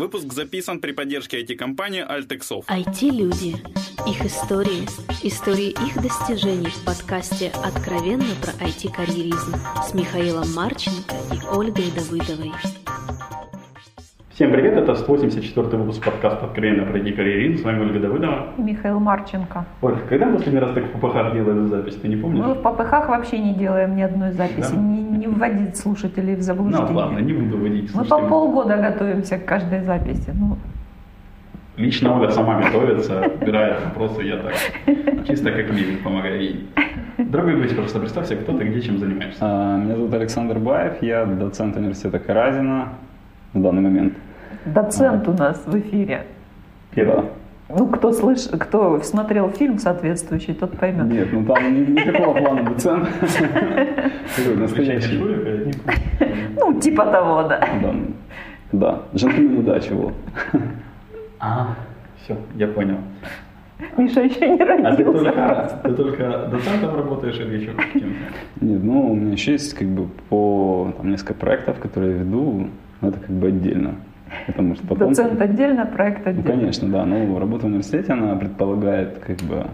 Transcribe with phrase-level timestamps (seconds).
[0.00, 2.64] Выпуск записан при поддержке IT-компании Altexov.
[2.68, 3.56] IT-люди.
[4.08, 4.88] Их истории.
[5.22, 12.50] Истории их достижений в подкасте «Откровенно про IT-карьеризм» с Михаилом Марченко и Ольгой Давыдовой.
[14.40, 17.60] Всем привет, это 184 выпуск подкаста «Откровенно про IT-карьеризм».
[17.60, 18.46] С вами Ольга Давыдова.
[18.56, 19.66] Михаил Марченко.
[19.82, 22.42] Ольга, когда мы последний раз так в ППХ делали запись, ты не помнишь?
[22.42, 24.80] Мы в ППХ вообще не делаем ни одной записи, Да?
[24.80, 26.88] не, не вводить слушателей в заблуждение.
[26.90, 27.94] Ну ладно, не буду водить.
[27.94, 30.32] Мы по полгода готовимся к каждой записи.
[30.32, 30.56] Ну,
[31.76, 34.54] Лично Оля сама готовится, выбирает вопросы, я так
[35.26, 36.66] чисто как мимик помогаю ей.
[37.18, 39.36] Дорогой гость, просто представься, кто ты, где, чем занимаешься.
[39.42, 42.88] А, Меня зовут Александр Баев, я доцент университета Каразина
[43.52, 44.14] в данный момент.
[44.64, 46.26] Доцент у нас в эфире.
[46.96, 47.24] Да.
[47.68, 48.48] Ну, кто слыш...
[48.48, 51.06] кто смотрел фильм соответствующий, тот поймет.
[51.06, 53.08] Нет, ну там ни- никакого плана доцент.
[54.56, 55.20] Настоящий.
[56.18, 56.24] а
[56.56, 57.68] Ну, типа того, да.
[57.82, 57.94] Да.
[58.72, 60.12] Да, джентльмен удачи, вот.
[61.38, 61.74] А,
[62.22, 62.98] все, я понял.
[63.96, 65.24] Миша еще не А ты родился.
[65.24, 68.16] только, ты только доцентом работаешь или еще каким-то?
[68.60, 72.68] Нет, ну у меня еще есть как бы по там, несколько проектов, которые я веду,
[73.00, 73.94] но это как бы отдельно.
[74.46, 75.08] Потому что потом...
[75.08, 76.50] Доцент отдельно, проект Ну, отдельно.
[76.50, 77.06] конечно, да.
[77.06, 79.66] Но работа в университете, она предполагает как бы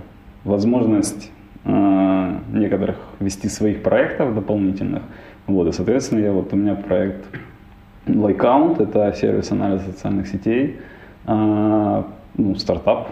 [0.44, 1.30] возможность
[1.64, 5.02] э, некоторых вести своих проектов дополнительных.
[5.46, 7.24] Вот, и, соответственно, я вот у меня проект
[8.06, 10.78] Likeount, это сервис анализа социальных сетей,
[11.24, 13.08] а, ну, стартап,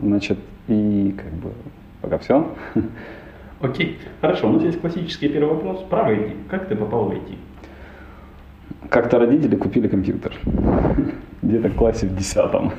[0.00, 1.52] значит, и как бы
[2.00, 2.54] пока все.
[3.60, 5.82] Окей, хорошо, у нас есть классический первый вопрос.
[5.88, 6.32] Про IT.
[6.50, 7.36] Как ты попал в IT?
[8.92, 10.34] Как-то родители купили компьютер.
[11.40, 12.72] Где-то в классе в десятом.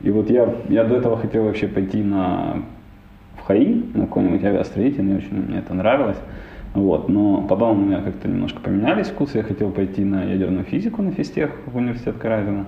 [0.00, 2.62] И вот я, я до этого хотел вообще пойти на
[3.36, 6.16] в ХАИ, на какой-нибудь авиастроитель, мне очень мне это нравилось.
[6.72, 11.02] Вот, но потом у меня как-то немножко поменялись вкусы, я хотел пойти на ядерную физику
[11.02, 12.64] на физтех в университет Каразина.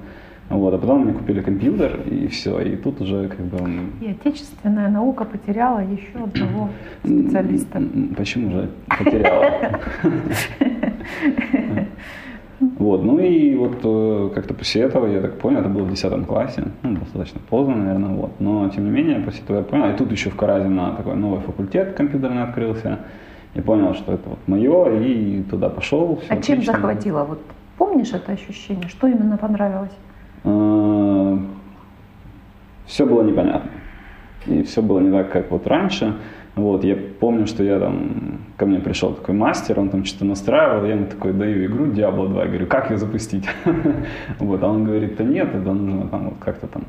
[0.50, 3.58] Вот, а потом мне купили компьютер, и все, и тут уже как бы...
[4.02, 6.68] И отечественная наука потеряла еще одного
[7.02, 7.82] специалиста.
[8.14, 9.80] Почему же потеряла?
[12.78, 16.26] Вот, ну и вот э, как-то после этого, я так понял, это было в 10
[16.26, 19.96] классе, ну, достаточно поздно, наверное, вот, но тем не менее, после этого я понял, и
[19.96, 23.00] тут еще в Каразино такой новый факультет компьютерный открылся,
[23.54, 26.20] я понял, что это вот мое, и туда пошел.
[26.28, 26.72] А чем отлично.
[26.72, 27.24] захватило?
[27.24, 27.40] Вот
[27.78, 28.88] помнишь это ощущение?
[28.88, 29.92] Что именно понравилось?
[32.86, 33.70] все было непонятно.
[34.46, 36.16] И все было не так, как вот раньше.
[36.56, 40.84] Вот, я помню, что я там, ко мне пришел такой мастер, он там что-то настраивал,
[40.84, 43.44] я ему такой даю игру Diablo 2, я говорю, как ее запустить?
[44.38, 46.84] Вот, а он говорит, да нет, это нужно там вот как-то там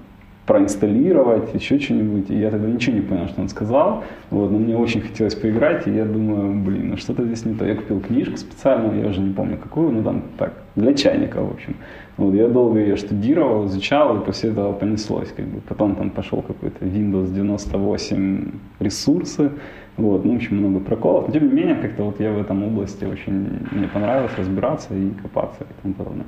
[0.45, 2.29] проинсталлировать, еще что-нибудь.
[2.29, 4.03] И я тогда ничего не понял, что он сказал.
[4.29, 7.65] Вот, но мне очень хотелось поиграть, и я думаю, блин, ну что-то здесь не то.
[7.65, 11.51] Я купил книжку специальную, я уже не помню какую, ну там так, для чайника, в
[11.51, 11.75] общем.
[12.17, 15.33] Вот, я долго ее штудировал, изучал, и после этого понеслось.
[15.35, 15.59] Как бы.
[15.67, 19.51] Потом там пошел какой-то Windows 98 ресурсы,
[19.97, 21.27] вот, ну, очень много проколов.
[21.27, 25.09] Но тем не менее, как-то вот я в этом области очень, мне понравилось разбираться и
[25.21, 26.25] копаться и тому подобное.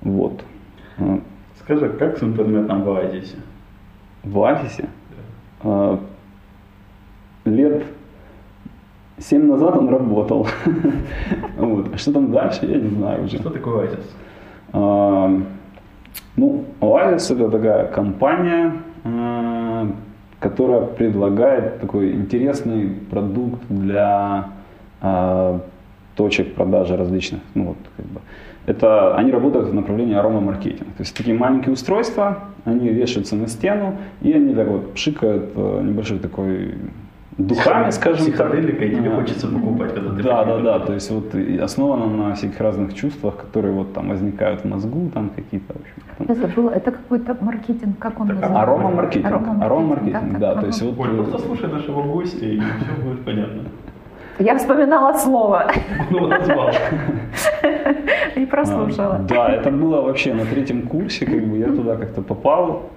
[0.00, 0.44] Вот.
[1.64, 3.36] Скажи, как с интернетом в Оазисе?
[4.22, 4.88] В офисе
[5.62, 5.98] а,
[7.46, 7.84] лет
[9.18, 10.46] семь назад он работал.
[11.56, 11.94] Вот.
[11.94, 13.38] А что там дальше, я не знаю уже.
[13.38, 14.16] Что такое Оазис?
[14.74, 15.40] А,
[16.36, 18.72] Ну, Oasis это такая компания,
[19.04, 19.88] а,
[20.40, 24.50] которая предлагает такой интересный продукт для
[25.00, 25.60] а,
[26.14, 27.40] точек продажи различных.
[27.54, 28.20] Ну, вот, как бы.
[28.66, 30.84] Это они работают в направлении аромамаркетинга.
[30.96, 35.80] То есть такие маленькие устройства, они вешаются на стену, и они так вот пшикают э,
[35.84, 36.74] небольшой такой
[37.36, 38.34] духами, скажем так.
[38.34, 40.78] Психоделика, и тебе А, хочется покупать, когда ты Да, да, да.
[40.78, 45.30] То есть вот основано на всяких разных чувствах, которые вот там возникают в мозгу, там
[45.34, 45.94] какие-то, в общем.
[46.16, 46.26] там.
[46.28, 48.62] Я забыла, это какой-то маркетинг, как он Так, называется?
[48.62, 49.26] Аромамаркетинг.
[49.26, 50.52] Аромамаркетинг, Аромамаркетинг, да.
[50.52, 53.62] как- То есть вот Оль, э, просто слушай нашего гостя, и все будет понятно.
[54.38, 55.66] Я вспоминала слово
[56.10, 56.70] его назвал.
[58.40, 59.16] и прослушала.
[59.16, 62.90] А, Да, это было вообще на третьем курсе, как бы я туда как-то попал,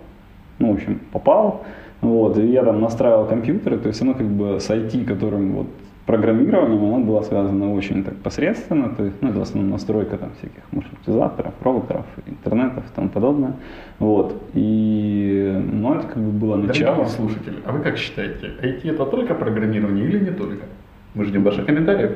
[0.59, 1.65] ну, в общем, попал,
[2.01, 5.67] вот, и я там настраивал компьютеры, то есть оно как бы с IT, которым вот
[6.05, 10.31] программированием, оно было связано очень так посредственно, то есть, ну, это в основном настройка там
[10.37, 13.53] всяких маршрутизаторов, роутеров, интернетов и тому подобное,
[13.99, 16.95] вот, и, ну, это как бы было начало.
[16.95, 20.65] Дорогие слушатели, а вы как считаете, IT это только программирование или не только?
[21.13, 22.11] Мы ждем ваших комментариев.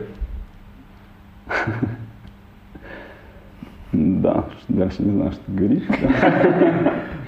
[3.93, 5.83] Да, дальше не знаю, что говорить.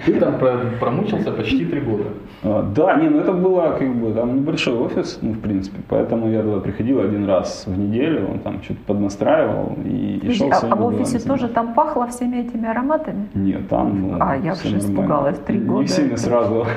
[0.06, 2.06] Ты там про- промучился почти три года.
[2.44, 6.30] А, Да, не, ну это было как бы там небольшой офис, ну, в принципе, поэтому
[6.30, 10.60] я туда приходил один раз в неделю, он там что-то поднастраивал и, и шел а,
[10.62, 13.28] а в офисе тоже там пахло всеми этими ароматами?
[13.34, 16.66] Нет, там ну, А, я уже испугалась, три Не года сильно это- сразу.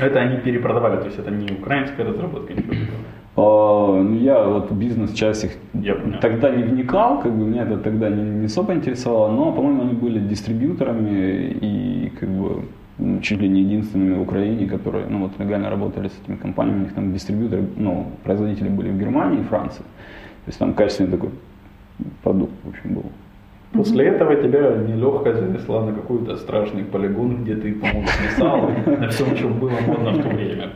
[0.00, 2.98] Это они перепродавали, то есть это не украинская разработка, ничего такого.
[3.34, 5.52] А, ну, Я вот бизнес-часть их
[6.20, 9.94] тогда не вникал, как бы меня это тогда не, не особо интересовало, но, по-моему, они
[9.94, 12.64] были дистрибьюторами и как бы
[12.98, 16.80] м, чуть ли не единственными в Украине, которые ну, вот, легально работали с этими компаниями.
[16.80, 19.82] У них там дистрибьюторы, ну, производители были в Германии и Франции.
[20.44, 21.30] То есть там качественный такой
[22.22, 23.04] продукт, в общем, был.
[23.72, 29.36] После этого тебя нелегко занесла на какой-то страшный полигон, где ты, по-моему, свисал на всем,
[29.36, 30.68] что было модно в то время.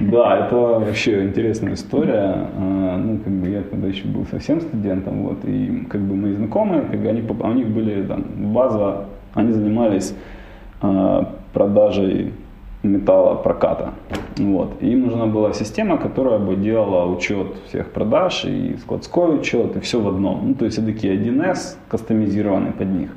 [0.00, 2.48] Да, это вообще интересная история.
[2.58, 6.32] А, Ну, как бы я тогда еще был совсем студентом, вот, и как бы мои
[6.32, 9.04] знакомые, как бы они, поп- у них были там база,
[9.34, 10.16] они занимались
[10.82, 11.22] а,
[11.52, 12.32] продажей
[12.84, 13.94] металлопроката.
[14.36, 14.82] Вот.
[14.82, 20.00] Им нужна была система, которая бы делала учет всех продаж и складской учет, и все
[20.00, 20.48] в одном.
[20.48, 23.10] Ну, то есть это такие 1С, кастомизированный под них.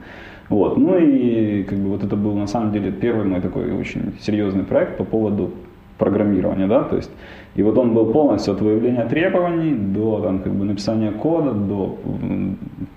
[0.49, 0.77] Вот.
[0.77, 4.63] Ну и как бы вот это был на самом деле первый мой такой очень серьезный
[4.63, 5.51] проект по поводу
[5.97, 7.11] программирования, да, то есть
[7.57, 11.97] и вот он был полностью от выявления требований до там, как бы написания кода, до,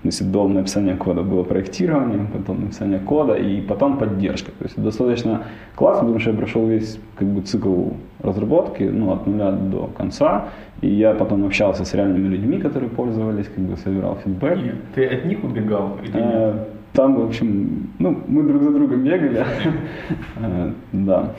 [0.03, 4.51] если до написания кода было проектирование, потом написание кода и потом поддержка.
[4.51, 7.85] То есть достаточно классно, потому что я прошел весь как бы цикл
[8.21, 10.49] разработки, ну, от нуля до конца,
[10.81, 14.57] и я потом общался с реальными людьми, которые пользовались, как бы собирал фидбэк.
[14.59, 16.23] И Ты от них убегал или нет?
[16.23, 19.43] Э, Там, в общем, ну, мы друг за другом бегали.
[20.39, 21.31] Э, Да.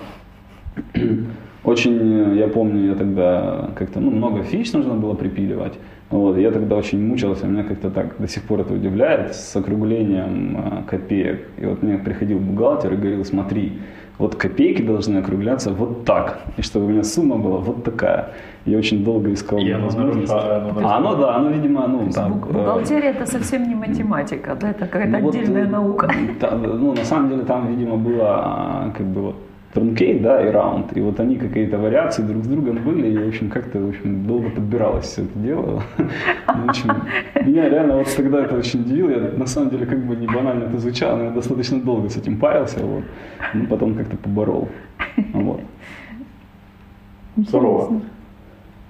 [1.65, 5.79] Очень, э, я помню, я тогда как-то, ну, много фич нужно было припиливать.
[6.11, 10.57] Вот, я тогда очень мучился, меня как-то так до сих пор это удивляет, с округлением
[10.57, 11.49] э, копеек.
[11.59, 13.73] И вот мне приходил бухгалтер и говорил, смотри,
[14.19, 18.33] вот копейки должны округляться вот так, и чтобы у меня сумма была вот такая.
[18.67, 20.31] Я очень долго искал И оно возможность.
[20.33, 22.33] оно А оно, да, оно, видимо, ну, там...
[22.33, 26.11] Э, Бухгалтерия это совсем не математика, да, это какая-то ну, вот, отдельная э, наука.
[26.41, 29.37] та- ну, на самом деле там, видимо, было а, как бы вот
[29.75, 30.97] truncate, да, и раунд.
[30.97, 34.27] И вот они какие-то вариации друг с другом были, и, в общем, как-то, в общем,
[34.27, 35.83] долго подбиралось все это дело.
[36.47, 36.91] В общем,
[37.45, 39.11] меня реально вот тогда это очень удивило.
[39.11, 42.17] Я, на самом деле, как бы не банально это звучало, но я достаточно долго с
[42.17, 43.05] этим парился, вот.
[43.55, 44.69] Ну, потом как-то поборол.
[45.33, 45.61] Вот.
[47.37, 48.03] Здорово.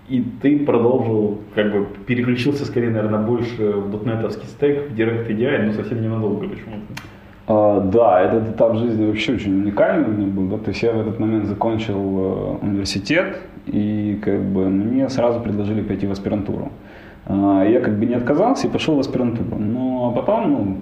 [0.08, 5.67] И ты продолжил, как бы переключился скорее, наверное, больше в дотнетовский стек, в Direct EDI,
[5.67, 7.02] но совсем ненадолго почему-то.
[7.46, 10.48] А, да, этот этап жизни вообще очень уникальный у меня был.
[10.48, 10.58] Да?
[10.58, 15.82] То есть я в этот момент закончил э, университет, и как бы мне сразу предложили
[15.82, 16.70] пойти в аспирантуру.
[17.26, 19.58] А, я как бы не отказался и пошел в аспирантуру.
[19.58, 20.76] Но потом, ну,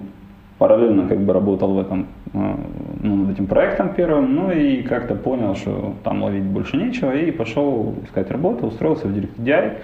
[0.57, 2.55] параллельно как бы работал в этом, э,
[3.01, 7.31] ну, над этим проектом первым, ну и как-то понял, что там ловить больше нечего, и
[7.31, 9.77] пошел искать работу, устроился в DirectDI,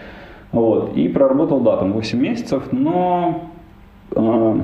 [0.51, 3.49] вот, и проработал, да, там 8 месяцев, но
[4.15, 4.61] а,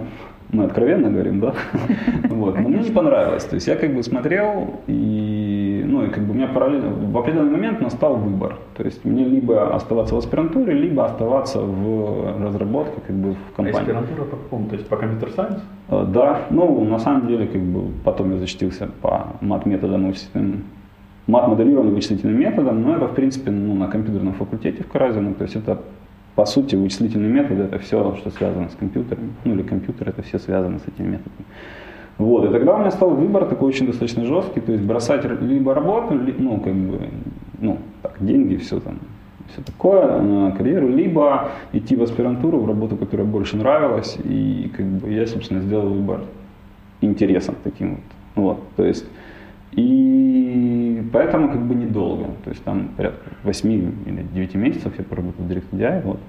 [0.53, 1.53] мы откровенно говорим, да?
[2.29, 2.55] Вот.
[2.59, 3.43] Но мне не понравилось.
[3.45, 7.17] То есть я как бы смотрел, и, ну, и как бы у меня параллельно, в
[7.17, 8.57] определенный момент настал выбор.
[8.77, 13.55] То есть мне либо оставаться в аспирантуре, либо оставаться в разработке, как бы в А
[13.57, 13.79] компании.
[13.79, 14.67] аспирантура по какому?
[14.69, 15.59] То есть по компьютер сайенс?
[15.89, 20.63] Э, Да, ну, на самом деле, как бы, потом я защитился по мат-методам вычислительным,
[21.27, 25.55] мат-моделированным вычислительным методам, но это, в принципе, ну, на компьютерном факультете в Каразино, то есть
[25.55, 25.77] это,
[26.35, 30.39] по сути, вычислительный метод, это все, что связано с компьютером, ну, или компьютер, это все
[30.39, 31.45] связано с этими методами.
[32.17, 35.73] Вот, и тогда у меня стал выбор такой очень достаточно жесткий, то есть бросать либо
[35.73, 36.99] работу, ли- ну, как бы,
[37.59, 38.99] ну, так, деньги, все там,
[39.51, 44.85] все такое, э, карьеру, либо идти в аспирантуру, в работу, которая больше нравилась, и как
[44.85, 46.21] бы я, собственно, сделал выбор
[47.01, 47.99] интересом таким
[48.35, 48.43] вот.
[48.43, 49.05] вот то есть,
[49.75, 53.71] и поэтому как бы недолго, то есть там порядка 8
[54.05, 56.19] или 9 месяцев я поработал в DirectDI, вот.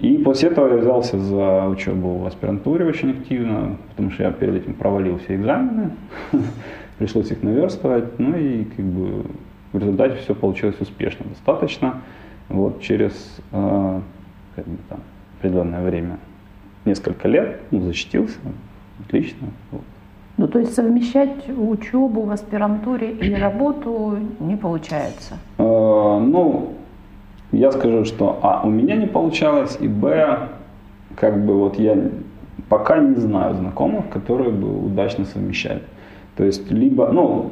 [0.00, 4.54] И после этого я взялся за учебу в аспирантуре очень активно, потому что я перед
[4.54, 5.90] этим провалил все экзамены,
[6.98, 9.24] пришлось их наверстывать, ну и как бы
[9.72, 12.02] в результате все получилось успешно достаточно.
[12.48, 13.12] Вот через
[13.52, 14.00] э,
[14.56, 15.00] как там,
[15.38, 16.18] определенное время,
[16.84, 18.38] несколько лет, ну, защитился,
[19.04, 19.48] отлично.
[19.70, 19.82] Вот.
[20.38, 25.34] Ну, то есть совмещать учебу в аспирантуре и работу не получается.
[25.58, 26.74] Э, ну,
[27.50, 30.48] я скажу, что А, у меня не получалось, и Б,
[31.16, 31.96] как бы вот я
[32.68, 35.82] пока не знаю знакомых, которые бы удачно совмещали.
[36.36, 37.50] То есть, либо, ну,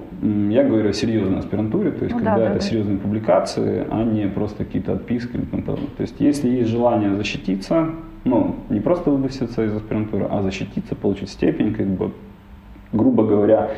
[0.49, 2.61] я говорю о серьезной аспирантуре, то есть, Ну да, когда да, это да.
[2.61, 5.91] серьезные публикации, а не просто какие-то отписки или тому подобное.
[5.97, 7.89] То есть, если есть желание защититься,
[8.23, 12.13] ну, не просто выпуститься из аспирантуры, а защититься, получить степень, как бы,
[12.93, 13.71] грубо говоря,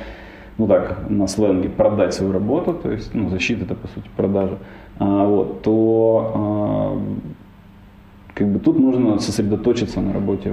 [0.58, 4.58] ну так, на сленге, продать свою работу, то есть, ну, защита это, по сути, продажа,
[4.98, 6.98] а, вот, то а,
[8.34, 10.52] как бы тут нужно сосредоточиться на работе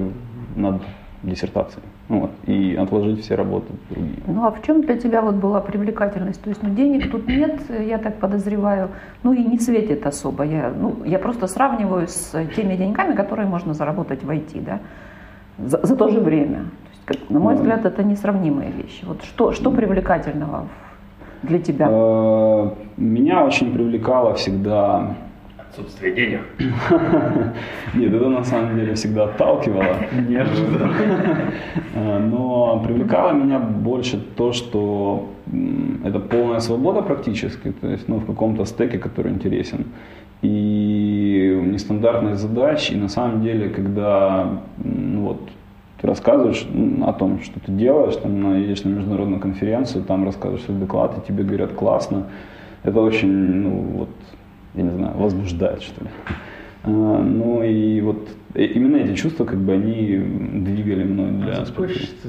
[0.54, 0.82] над
[1.22, 1.82] диссертацией.
[2.08, 4.18] Вот, и отложить все работы другие.
[4.28, 6.40] Ну а в чем для тебя вот была привлекательность?
[6.40, 8.90] То есть ну, денег тут нет, я так подозреваю,
[9.24, 10.44] ну и не светит особо.
[10.44, 14.80] Я, ну, я просто сравниваю с теми деньгами, которые можно заработать в IT, да,
[15.58, 16.66] за, за то же время.
[17.06, 19.04] Как, на мой взгляд, это несравнимые вещи.
[19.04, 20.66] Вот что, что привлекательного
[21.42, 21.86] для тебя?
[21.88, 25.14] Э, меня очень привлекало всегда
[25.56, 26.40] отсутствие денег.
[27.94, 29.96] Нет, это на самом деле всегда отталкивало.
[30.28, 30.90] Неожиданно.
[31.94, 35.28] А, но привлекало меня больше то, что
[36.04, 39.84] это полная свобода практически, то есть ну, в каком-то стеке, который интересен.
[40.42, 45.40] И нестандартные задачи, и на самом деле, когда ну, вот,
[46.06, 46.66] ты рассказываешь
[47.04, 51.26] о том, что ты делаешь, там, едешь на международную конференцию, там рассказываешь свой доклад, и
[51.26, 52.24] тебе говорят классно,
[52.84, 54.08] это очень, ну, вот,
[54.74, 56.10] я не знаю, возбуждает, что ли.
[56.86, 60.18] А, ну и вот именно эти чувства, как бы, они
[60.64, 61.62] двигали мной для...
[61.62, 61.74] А за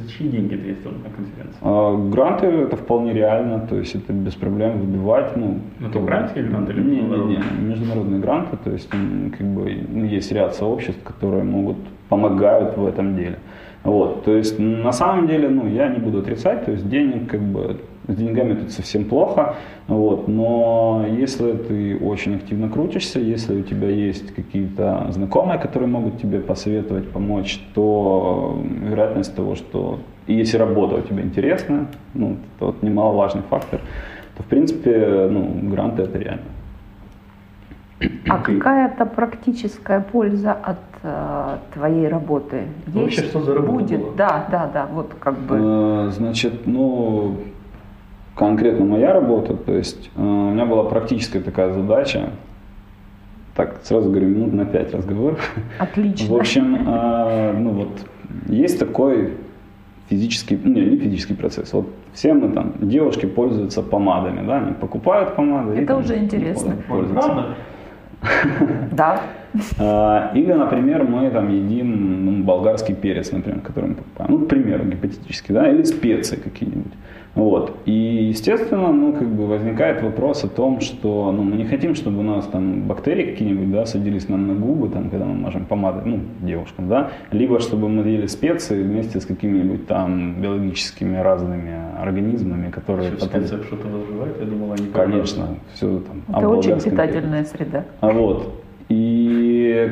[0.09, 1.59] чьи деньги ты ездил на конференцию?
[1.61, 5.37] А, гранты это вполне реально, то есть это без проблем выбивать.
[5.37, 9.69] Ну, ну это грантские гранты или не, не, не, международные гранты, то есть как бы
[10.07, 11.77] есть ряд сообществ, которые могут,
[12.09, 13.37] помогают в этом деле.
[13.83, 17.41] Вот, то есть на самом деле, ну, я не буду отрицать, то есть денег как
[17.41, 19.55] бы с деньгами тут совсем плохо,
[19.87, 26.21] вот, но если ты очень активно крутишься, если у тебя есть какие-то знакомые, которые могут
[26.21, 32.65] тебе посоветовать, помочь, то вероятность того, что и если работа у тебя интересная, ну, это
[32.65, 33.81] вот немаловажный фактор,
[34.35, 36.43] то в принципе, ну, гранты это реально.
[38.29, 42.95] А какая-то практическая польза от э, твоей работы есть?
[42.95, 44.01] Вообще, что за работа Будет?
[44.01, 44.13] Была?
[44.15, 45.57] Да, да, да, вот как бы.
[45.59, 47.37] Э, значит, ну,
[48.37, 52.29] конкретно моя работа, то есть э, у меня была практическая такая задача,
[53.55, 55.39] так, сразу говорю, минут на пять разговор.
[55.79, 56.33] Отлично.
[56.33, 57.89] В общем, э, ну вот,
[58.47, 59.33] есть такой
[60.09, 61.73] физический, ну, не, не физический процесс.
[61.73, 65.73] Вот все мы там, девушки пользуются помадами, да, они покупают помады.
[65.73, 66.75] Это и, там, уже интересно.
[66.87, 67.55] Правда?
[68.91, 69.21] Да.
[69.79, 74.31] А, или, например, мы там едим ну, болгарский перец, например, который мы покупаем.
[74.31, 76.93] Ну, к примеру, гипотетически, да, или специи какие-нибудь.
[77.37, 77.77] Вот.
[77.85, 77.91] И,
[78.29, 82.23] естественно, ну, как бы возникает вопрос о том, что ну, мы не хотим, чтобы у
[82.23, 86.19] нас там бактерии какие-нибудь да, садились нам на губы, там, когда мы мажем помадой, ну,
[86.41, 93.11] девушкам, да, либо чтобы мы ели специи вместе с какими-нибудь там биологическими разными организмами, которые...
[93.11, 93.45] Что, потом...
[93.45, 94.39] что-то вызывает?
[94.39, 94.87] Я думал, они...
[94.87, 96.23] Конечно, все там...
[96.35, 97.85] Это очень питательная среда.
[98.01, 98.51] А вот,
[98.89, 98.95] и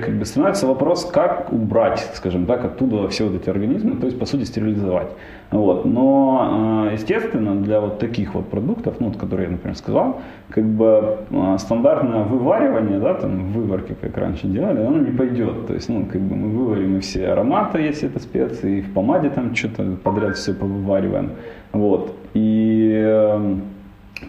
[0.03, 4.19] как бы становится вопрос, как убрать, скажем так, оттуда все вот эти организмы, то есть,
[4.19, 5.09] по сути, стерилизовать.
[5.51, 5.85] Вот.
[5.85, 10.65] Но, э, естественно, для вот таких вот продуктов, ну, вот, которые я, например, сказал, как
[10.65, 15.67] бы э, стандартное вываривание, да, там, выварки, как раньше делали, оно не пойдет.
[15.67, 18.93] То есть, ну, как бы мы выварим и все ароматы, если это специи, и в
[18.93, 21.31] помаде там что-то подряд все повывариваем.
[21.71, 22.15] Вот.
[22.33, 23.55] И э,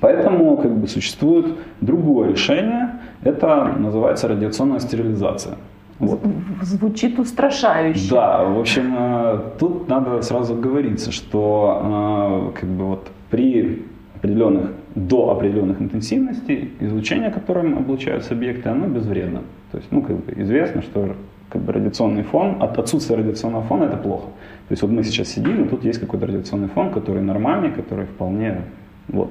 [0.01, 1.47] поэтому, как бы, существует
[1.81, 5.57] другое решение, это называется радиационная стерилизация.
[5.99, 6.21] Вот.
[6.63, 8.11] Звучит устрашающе.
[8.11, 13.83] Да, в общем, э, тут надо сразу говориться, что э, как бы вот при
[14.17, 19.41] определенных, до определенных интенсивностей излучение, которым облучаются объекты, оно безвредно.
[19.73, 21.15] То есть, ну, как бы известно, что
[21.49, 24.27] как бы радиационный фон, от отсутствия радиационного фона это плохо.
[24.69, 28.07] То есть вот мы сейчас сидим, и тут есть какой-то радиационный фон, который нормальный, который
[28.07, 28.63] вполне...
[29.09, 29.31] Вот.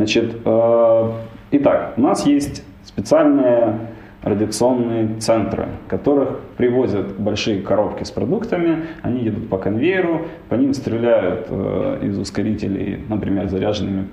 [0.00, 1.12] Значит, э,
[1.50, 3.80] итак, у нас есть специальные
[4.22, 11.48] радиационные центры, которых привозят большие коробки с продуктами, они едут по конвейеру, по ним стреляют
[11.50, 14.08] э, из ускорителей, например, заряженными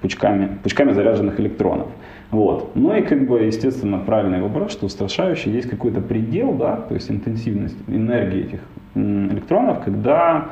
[0.00, 1.88] пучками, пучками заряженных электронов.
[2.30, 2.70] Вот.
[2.76, 7.10] Ну и как бы, естественно, правильный вопрос, что устрашающий есть какой-то предел, да, то есть
[7.10, 8.60] интенсивность энергии этих
[8.94, 10.50] электронов, когда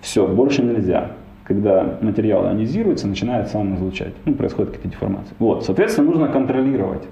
[0.00, 1.10] все, больше нельзя.
[1.46, 4.12] Когда материал ионизируется, начинает сам излучать.
[4.24, 5.34] Ну, происходит какие-то деформации.
[5.38, 7.02] Вот, соответственно, нужно контролировать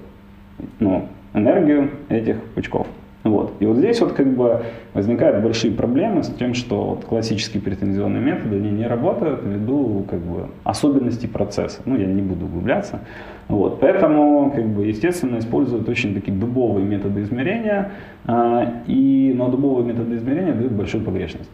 [0.79, 2.87] ну, энергию этих пучков.
[3.25, 3.53] Вот.
[3.59, 4.61] И вот здесь вот как бы
[4.93, 10.19] возникают большие проблемы с тем, что вот классические претензионные методы они не работают ввиду как
[10.19, 11.81] бы особенностей процесса.
[11.85, 12.99] Ну, я не буду углубляться.
[13.47, 13.79] Вот.
[13.79, 17.93] Поэтому, как бы, естественно, используют очень такие дубовые методы измерения,
[18.27, 21.49] э, и, но дубовые методы измерения дают большую погрешность.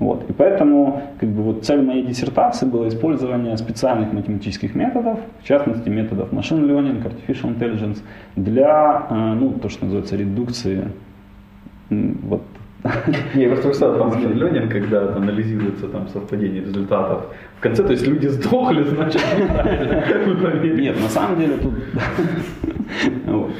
[0.00, 0.28] Вот.
[0.30, 5.88] И поэтому как бы, вот, цель моей диссертации была использование специальных математических методов, в частности
[5.88, 7.98] методов machine learning, artificial intelligence,
[8.36, 10.84] для э, ну, то, что называется редукции
[11.90, 12.42] вот,
[13.34, 17.24] я просто представил, там машин Ленин, когда анализируется там совпадение результатов.
[17.58, 19.20] В конце, то есть люди сдохли, значит.
[20.76, 21.74] Нет, на самом деле тут,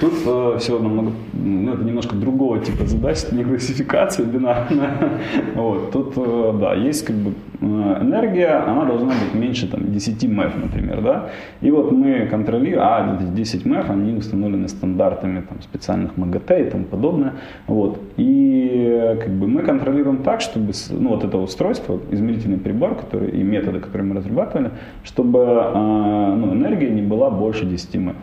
[0.00, 5.18] тут э, все намного, ну, это немножко другого типа задач, не классификация бинарная.
[5.54, 7.66] Вот, тут, э, да, есть как бы э,
[8.02, 11.30] энергия, она должна быть меньше там 10 МЭФ, например, да.
[11.60, 16.84] И вот мы контролируем, а 10 МЭФ, они установлены стандартами там, специальных МАГАТЭ и тому
[16.84, 17.32] подобное.
[17.66, 18.00] Вот.
[18.16, 23.42] И как бы мы контролируем так, чтобы ну, вот это устройство, измерительный прибор, который, и
[23.42, 24.70] методы, которые мы разрабатывали,
[25.04, 28.16] чтобы э, ну, энергия не была больше 10 МЭФ.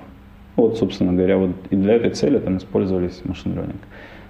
[0.56, 3.80] Вот, собственно говоря, вот и для этой цели там использовались машин learning.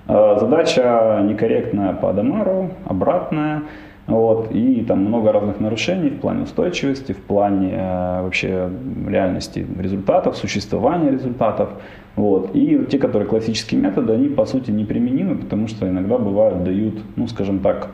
[0.08, 3.64] Э, задача некорректная по Адамару, обратная.
[4.08, 8.70] Вот, и там много разных нарушений в плане устойчивости, в плане э, вообще
[9.08, 11.70] реальности результатов, существования результатов.
[12.16, 12.52] Вот.
[12.54, 17.28] И те, которые классические методы, они по сути неприменимы, потому что иногда бывают дают, ну
[17.28, 17.90] скажем так,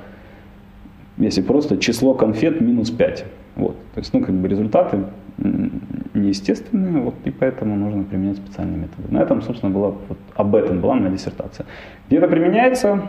[1.17, 3.25] если просто число конфет минус 5.
[3.55, 3.75] Вот.
[3.93, 5.05] То есть, ну, как бы результаты
[6.13, 9.07] неестественные, вот, и поэтому нужно применять специальные методы.
[9.09, 11.65] На этом, собственно, была, вот, об этом была моя диссертация.
[12.07, 13.07] Где это применяется?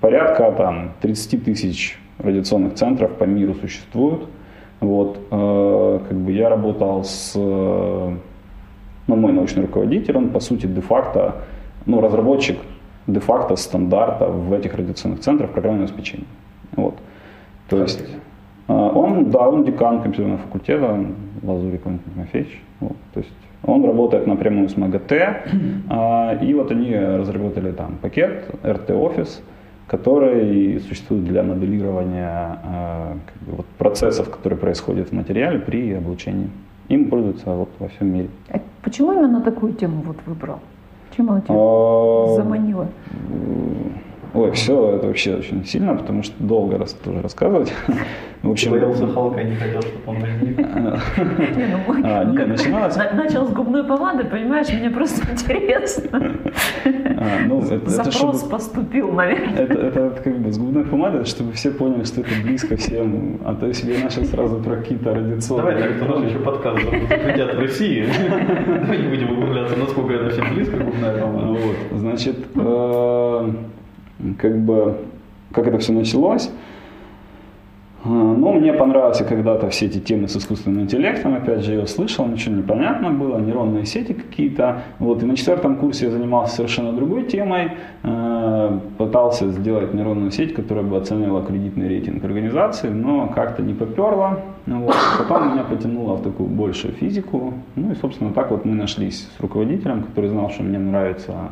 [0.00, 4.28] Порядка там 30 тысяч радиационных центров по миру существуют.
[4.80, 8.16] Вот, э, как бы я работал с, э,
[9.06, 11.42] ну, мой научный руководитель, он, по сути, де-факто,
[11.86, 12.58] ну, разработчик
[13.06, 16.26] де-факто стандарта в этих радиационных центрах программного обеспечения.
[16.76, 16.94] Вот.
[17.68, 18.00] То есть
[18.68, 21.04] э, он, да, он декан компьютерного факультета,
[21.42, 21.82] Лазурик
[22.14, 22.62] Тимофеевич.
[22.80, 25.44] Вот, то есть он работает напрямую с МАГАТЭ,
[26.42, 29.42] и вот они разработали там пакет RT Office,
[29.90, 36.48] который существует для моделирования э, как бы, вот, процессов, которые происходят в материале при облучении.
[36.88, 38.28] Им пользуются вот во всем мире.
[38.50, 40.60] А почему именно такую тему вот выбрал?
[41.16, 42.86] Чем она тебя а, заманила?
[44.32, 47.72] Ой, все это вообще очень сильно, потому что долго раз тоже рассказывать.
[48.42, 50.56] В общем, боялся Халка, не хотел, чтобы он возник.
[51.90, 52.96] Ну, а, не, начиналось...
[52.96, 56.36] Начал с губной помады, понимаешь, мне просто интересно.
[56.84, 59.66] А, ну, Запрос поступил, наверное.
[59.66, 63.40] Это, как бы с губной помадой, чтобы все поняли, что это близко всем.
[63.44, 65.76] А то если я начал сразу про какие-то радиационные...
[65.76, 68.06] Давай так, у нас еще подкаст запретят в России.
[68.66, 71.46] Давай не будем углубляться, насколько это всем близко, губная помада.
[71.46, 73.52] Вот, значит, э,
[74.38, 74.98] как бы,
[75.52, 76.50] как это все началось.
[78.02, 82.26] А, ну, мне понравились когда-то все эти темы с искусственным интеллектом, опять же, я услышал,
[82.26, 84.82] ничего не понятно было, нейронные сети какие-то.
[84.98, 90.54] Вот, и на четвертом курсе я занимался совершенно другой темой, а, пытался сделать нейронную сеть,
[90.54, 94.40] которая бы оценивала кредитный рейтинг организации, но как-то не поперло.
[94.66, 94.96] Вот.
[95.18, 97.52] Потом меня потянуло в такую большую физику.
[97.76, 101.48] Ну и, собственно, так вот мы нашлись с руководителем, который знал, что мне нравится а,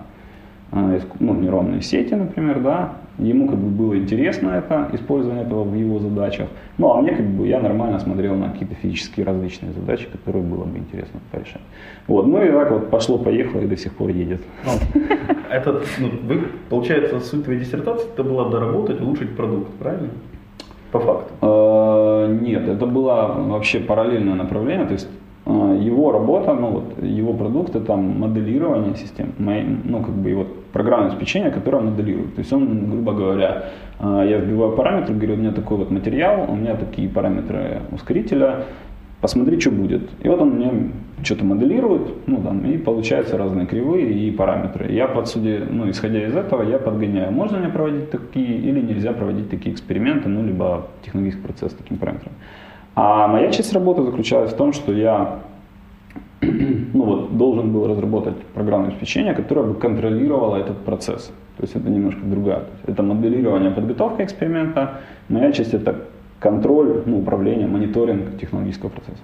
[0.70, 5.98] ну, нейронные сети, например, да, ему как бы было интересно это, использование этого в его
[5.98, 10.44] задачах, ну, а мне как бы, я нормально смотрел на какие-то физические различные задачи, которые
[10.44, 11.62] было бы интересно порешать.
[12.06, 14.40] Вот, ну и так вот пошло-поехало и до сих пор едет.
[14.64, 15.00] Ну,
[15.50, 20.10] это, ну, вы, получается, суть твоей диссертации, это была доработать, улучшить продукт, правильно?
[20.92, 21.32] По факту.
[21.40, 25.08] А, нет, это было вообще параллельное направление, то есть
[25.44, 30.46] а, его работа, ну вот, его продукты, там, моделирование систем, ну, как бы его
[30.78, 32.36] программное обеспечение, которое моделирует.
[32.36, 33.64] То есть он, грубо говоря,
[33.98, 38.64] а, я вбиваю параметры, говорю, у меня такой вот материал, у меня такие параметры ускорителя,
[39.20, 40.02] посмотри, что будет.
[40.22, 40.72] И вот он мне
[41.24, 44.92] что-то моделирует, ну там, и получаются разные кривые и параметры.
[44.92, 49.12] Я под суде, ну, исходя из этого, я подгоняю, можно мне проводить такие или нельзя
[49.12, 52.32] проводить такие эксперименты, ну, либо технологический процесс с таким параметром.
[52.94, 55.40] А моя часть работы заключалась в том, что я
[56.94, 61.32] ну вот, должен был разработать программное обеспечение, которое бы контролировало этот процесс.
[61.56, 62.62] То есть это немножко другая.
[62.86, 65.00] Это моделирование, подготовка эксперимента.
[65.28, 66.04] Моя часть это
[66.38, 69.22] контроль, ну, управление, мониторинг технологического процесса.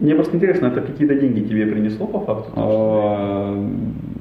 [0.00, 2.52] Мне просто интересно, это какие-то деньги тебе принесло по факту?
[2.56, 3.54] А,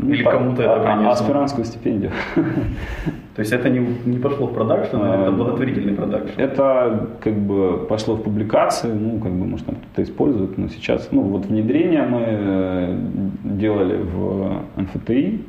[0.04, 1.12] Или ну, кому-то это а, принесло?
[1.12, 2.12] Аспирантскую стипендию.
[3.36, 6.40] То есть это не, не пошло в продакшн, а это благотворительный продакшн?
[6.40, 11.10] Это как бы пошло в публикации, ну, как бы, может, там кто-то использует, но сейчас,
[11.12, 12.98] ну, вот внедрение мы э,
[13.44, 15.42] делали в НФТИ,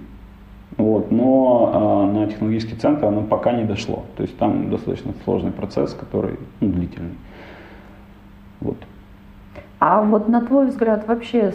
[0.77, 4.05] вот, но а, на технологический центр оно пока не дошло.
[4.17, 7.15] То есть там достаточно сложный процесс, который ну, длительный.
[8.61, 8.79] Вот.
[9.79, 11.55] А вот на твой взгляд вообще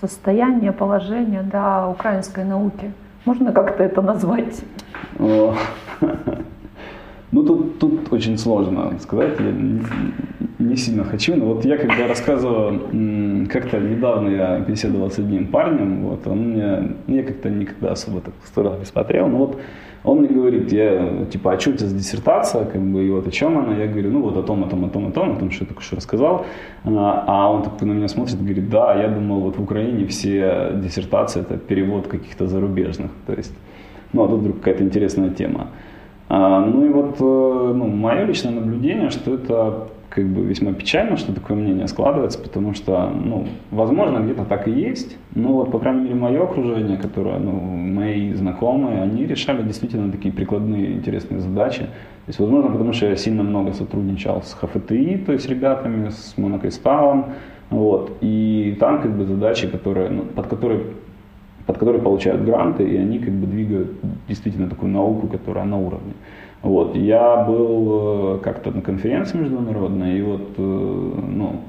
[0.00, 2.92] состояние, положение да, украинской науки,
[3.24, 4.62] можно как-то это назвать?
[7.32, 9.38] Ну тут, тут очень сложно сказать.
[9.38, 9.52] Я
[10.60, 12.78] не сильно хочу, но вот я когда рассказывал,
[13.50, 18.34] как-то недавно я беседовал с одним парнем, вот он мне, я как-то никогда особо так
[18.42, 19.60] в сторону не смотрел, но вот
[20.02, 23.26] он мне говорит, я, типа, а что у тебя за диссертация, как бы, и вот
[23.26, 23.76] о чем она?
[23.76, 25.64] Я говорю, ну вот о том, о том, о том, о том, о том, что
[25.64, 26.46] я только что рассказал.
[26.84, 31.40] А, он такой на меня смотрит говорит, да, я думал, вот в Украине все диссертации
[31.40, 33.54] это перевод каких-то зарубежных, то есть,
[34.14, 35.68] ну а тут вдруг какая-то интересная тема.
[36.30, 41.16] А, ну и вот, э, ну, мое личное наблюдение, что это как бы весьма печально,
[41.16, 45.78] что такое мнение складывается, потому что, ну, возможно, где-то так и есть, но вот, по
[45.78, 51.82] крайней мере, мое окружение, которое, ну, мои знакомые, они решали действительно такие прикладные интересные задачи.
[51.82, 56.36] То есть, возможно, потому что я сильно много сотрудничал с ХФТИ, то есть ребятами, с
[56.36, 57.26] Монокристаллом,
[57.70, 60.80] вот, и там как бы задачи, которые, ну, под которые
[61.66, 63.92] под которые получают гранты, и они как бы двигают
[64.26, 66.14] действительно такую науку, которая на уровне.
[66.62, 66.94] Вот.
[66.94, 71.60] Я был э, как-то на конференции международной, и вот, э, ну,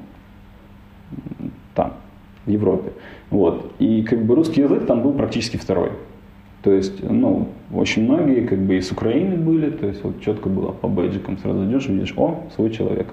[1.74, 1.94] там,
[2.44, 2.92] в Европе.
[3.30, 3.72] Вот.
[3.78, 5.92] И как бы русский язык там был практически второй.
[6.62, 10.70] То есть, ну, очень многие как бы из Украины были, то есть вот четко было
[10.72, 13.08] по бейджикам сразу идешь, видишь, о, свой человек.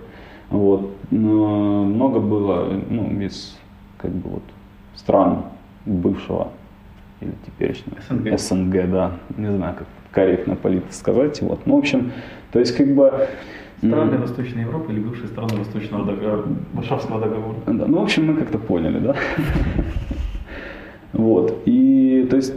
[0.50, 0.92] Вот.
[1.12, 3.58] Но много было, ну, из
[3.98, 4.44] как бы вот
[4.96, 5.44] стран
[5.86, 6.50] бывшего
[7.22, 8.39] или теперешнего СНГ.
[8.39, 11.41] СНГ, да, не знаю, как корректно политно сказать.
[11.41, 11.62] Вот.
[11.65, 12.12] Ну, в общем,
[12.52, 13.28] то есть как бы...
[13.78, 16.43] Страны Восточной Европы или бывшие страны Восточного договора,
[16.74, 17.56] Варшавского договора.
[17.65, 19.15] Да, ну, в общем, мы как-то поняли, да?
[21.13, 21.63] Вот.
[21.65, 22.54] И, то есть,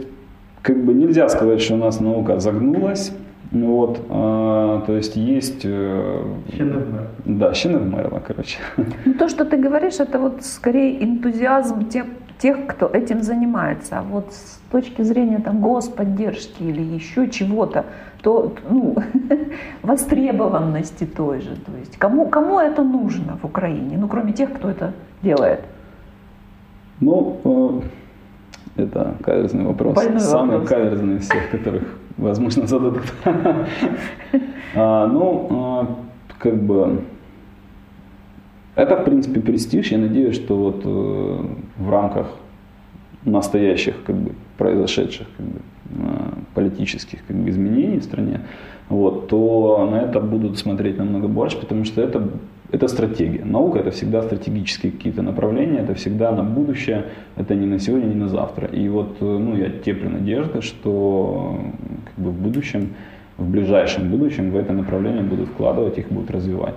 [0.61, 3.13] как бы нельзя сказать, что у нас наука загнулась.
[3.51, 5.61] Вот, а, то есть есть...
[5.63, 7.07] Э, Щеневмер.
[7.25, 8.57] Да, Щеневмерла, короче.
[9.05, 12.05] Ну, то, что ты говоришь, это вот скорее энтузиазм тех,
[12.43, 13.99] тех, кто этим занимается.
[13.99, 17.85] А вот с точки зрения там, господдержки или еще чего-то,
[18.21, 18.95] то ну,
[19.81, 21.55] востребованности той же.
[21.55, 25.61] То есть кому, кому это нужно в Украине, ну, кроме тех, кто это делает?
[26.99, 27.81] Ну,
[28.75, 29.95] э, это каверзный вопрос.
[29.95, 30.69] Больной Самый вопрос.
[30.69, 33.03] каверзный из всех, которых, возможно, зададут.
[34.75, 35.87] А, Ну, а,
[36.39, 37.03] как бы,
[38.75, 39.91] это, в принципе, престиж.
[39.91, 41.45] Я надеюсь, что вот э,
[41.77, 42.27] в рамках
[43.25, 45.59] настоящих, как бы, произошедших как бы,
[45.91, 48.41] э, политических как бы, изменений в стране,
[48.89, 52.29] вот, то на это будут смотреть намного больше, потому что это,
[52.71, 53.45] это стратегия.
[53.45, 57.05] Наука это всегда стратегические какие-то направления, это всегда на будущее,
[57.37, 58.67] это не на сегодня, не на завтра.
[58.67, 61.59] И вот э, ну, я теплю надежды, что
[62.05, 62.89] как бы, в будущем,
[63.37, 66.75] в ближайшем будущем в это направление будут вкладывать, их будут развивать.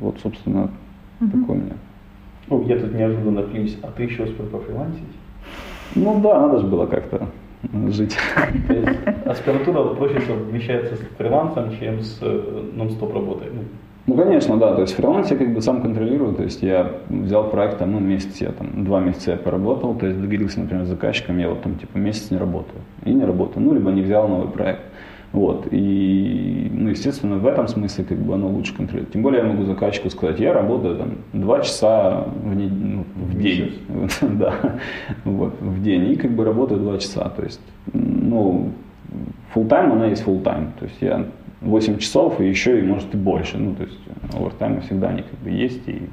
[0.00, 0.70] Вот, собственно,
[1.20, 1.74] такое у меня.
[2.48, 5.02] Ну, я тут неожиданно плюсь, а ты еще успел пофрилансить?
[5.94, 7.28] Ну да, надо же было как-то
[7.88, 8.16] жить.
[8.68, 13.48] То есть аспирантура проще всего вмещается с фрилансом, чем с э, нон-стоп работой.
[13.52, 13.62] Ну,
[14.06, 14.74] Ну, конечно, да.
[14.74, 16.34] То есть фриланс я как бы сам контролирую.
[16.34, 19.94] То есть я взял проект, там, ну, месяц я там, два месяца я поработал.
[19.94, 22.80] То есть договорился, например, с заказчиком, я вот там типа месяц не работаю.
[23.04, 23.66] И не работаю.
[23.66, 24.82] Ну, либо не взял новый проект.
[25.32, 25.68] Вот.
[25.70, 29.12] И, ну, естественно, в этом смысле как бы оно лучше контролирует.
[29.12, 33.38] Тем более я могу заказчику сказать, я работаю там два часа в, не, ну, в
[33.38, 33.74] день.
[34.22, 34.78] да.
[35.24, 36.12] Вот, в день.
[36.12, 37.28] И как бы работаю два часа.
[37.28, 37.60] То есть,
[37.92, 38.72] ну,
[39.54, 40.68] full time она есть full time.
[40.78, 41.26] То есть я
[41.60, 43.58] 8 часов и еще и может и больше.
[43.58, 43.98] Ну, то есть
[44.32, 46.08] овертаймы всегда они как бы есть и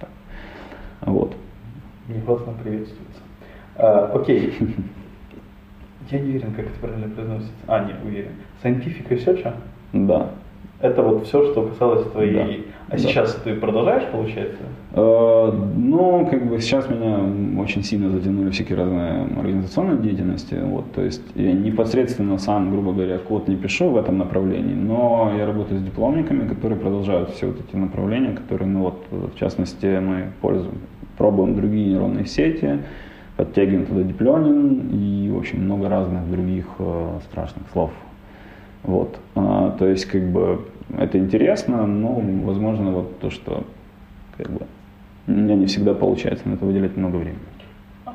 [0.00, 0.10] так.
[1.02, 1.34] Вот.
[2.08, 3.20] негласно приветствуется.
[3.76, 4.54] А, окей.
[6.10, 7.52] Я не уверен, как это правильно произносится.
[7.66, 8.30] А, нет, уверен.
[8.62, 9.52] Scientific Research?
[9.92, 10.30] Да.
[10.80, 12.32] Это вот все, что касалось твоей...
[12.34, 12.44] Да.
[12.88, 12.98] А Да.
[12.98, 14.62] сейчас ты продолжаешь, получается?
[14.94, 17.18] Э, Ну, как бы сейчас меня
[17.60, 20.54] очень сильно затянули всякие разные организационные деятельности.
[20.62, 25.32] Вот, то есть я непосредственно сам, грубо говоря, код не пишу в этом направлении, но
[25.36, 29.98] я работаю с дипломниками, которые продолжают все вот эти направления, которые, ну вот, в частности,
[30.00, 30.78] мы пользуем,
[31.18, 32.78] пробуем другие нейронные сети,
[33.38, 37.92] подтягиваем туда диплёнин и, общем, много разных других э, страшных слов.
[38.82, 39.16] Вот.
[39.36, 40.62] А, то есть, как бы,
[40.98, 43.62] это интересно, но, возможно, вот то, что,
[44.36, 44.62] как бы,
[45.28, 47.38] у меня не всегда получается на это выделять много времени.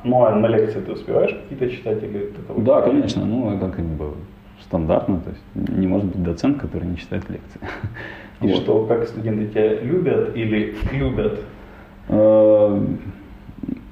[0.04, 3.84] Ну, а на лекции ты успеваешь какие-то читать или того Да, конечно, ну, это как
[3.84, 4.12] бы
[4.60, 7.60] стандартно, то есть не может быть доцент, который не читает лекции.
[8.42, 8.56] И Вот.
[8.56, 11.40] что, как студенты тебя любят или любят?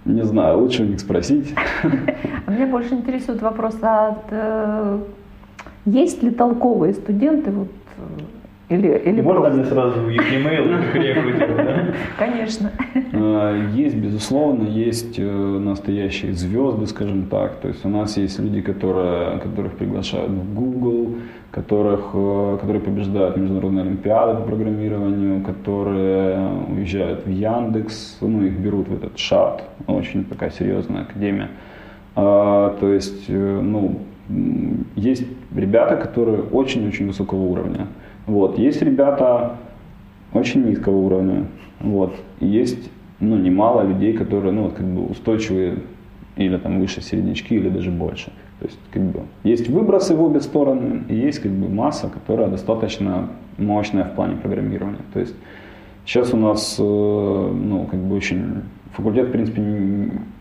[0.05, 1.55] Не знаю, лучше у них спросить.
[2.47, 4.99] А меня больше интересует вопрос, а э,
[5.87, 7.69] есть ли толковые студенты вот,
[8.69, 9.59] э, Или, или Можно просто?
[9.59, 11.95] мне сразу в их e-mail?
[12.19, 12.71] Конечно.
[13.13, 17.57] Э, Есть, безусловно, есть э, настоящие звезды, скажем так.
[17.61, 21.15] То есть у нас есть люди, которые, которых приглашают в Google,
[21.53, 28.89] которых, э, которые побеждают международные олимпиады по программированию, которые уезжают в Яндекс, ну, их берут
[28.89, 31.51] в этот ШАТ, очень такая серьезная академия.
[32.17, 34.01] А, То есть, э, ну,
[34.97, 37.87] есть ребята, которые очень-очень высокого уровня.
[38.27, 38.59] Вот.
[38.59, 39.57] Есть ребята
[40.33, 41.45] очень низкого уровня.
[41.81, 42.15] Вот.
[42.41, 45.79] Есть ну, немало людей, которые ну, вот, как бы устойчивые
[46.37, 48.33] или там выше середнячки, или даже больше.
[48.63, 52.49] То есть как бы, есть выбросы в обе стороны, и есть как бы масса, которая
[52.49, 55.01] достаточно мощная в плане программирования.
[55.13, 55.35] То есть
[56.07, 59.63] сейчас у нас э, ну, как бы очень факультет, в принципе,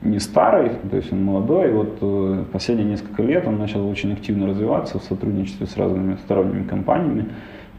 [0.03, 1.69] не, старый, то есть он молодой.
[1.69, 6.17] И вот э, последние несколько лет он начал очень активно развиваться в сотрудничестве с разными
[6.17, 7.25] сторонними компаниями.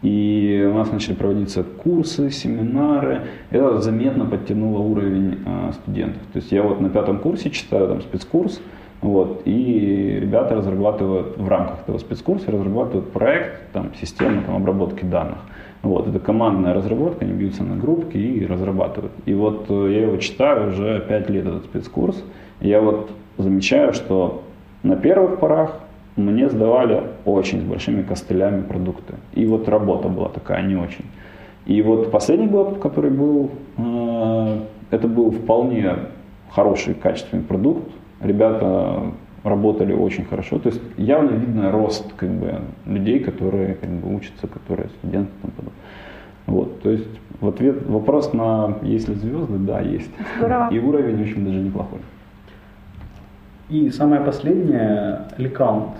[0.02, 3.26] И у нас начали проводиться курсы, семинары.
[3.50, 6.22] Это заметно подтянуло уровень э, студентов.
[6.32, 8.60] То есть я вот на пятом курсе читаю там спецкурс,
[9.02, 15.38] вот, и ребята разрабатывают в рамках этого спецкурса разрабатывают проект там, системы там, обработки данных.
[15.82, 19.12] Вот, это командная разработка, они бьются на группки и разрабатывают.
[19.26, 22.22] И вот э, я его читаю уже 5 лет, этот спецкурс.
[22.60, 24.44] Я вот замечаю, что
[24.84, 25.80] на первых порах
[26.14, 29.14] мне сдавали очень с большими костылями продукты.
[29.32, 31.06] И вот работа была такая не очень.
[31.66, 34.58] И вот последний год, который был, э,
[34.92, 35.96] это был вполне
[36.50, 37.90] хороший, качественный продукт.
[38.22, 39.12] Ребята
[39.44, 40.58] работали очень хорошо.
[40.58, 45.32] То есть явно видно рост как бы, людей, которые как бы, учатся, которые студенты.
[45.40, 45.72] подобное.
[46.46, 47.08] Вот, то есть
[47.40, 50.10] в ответ вопрос на есть ли звезды, да, есть.
[50.38, 50.68] Здорово.
[50.70, 52.00] И уровень очень даже неплохой.
[53.68, 55.92] И самое последнее, Лекаунт.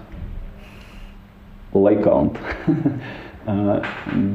[1.73, 2.39] Лайкаунт.
[3.45, 3.83] А,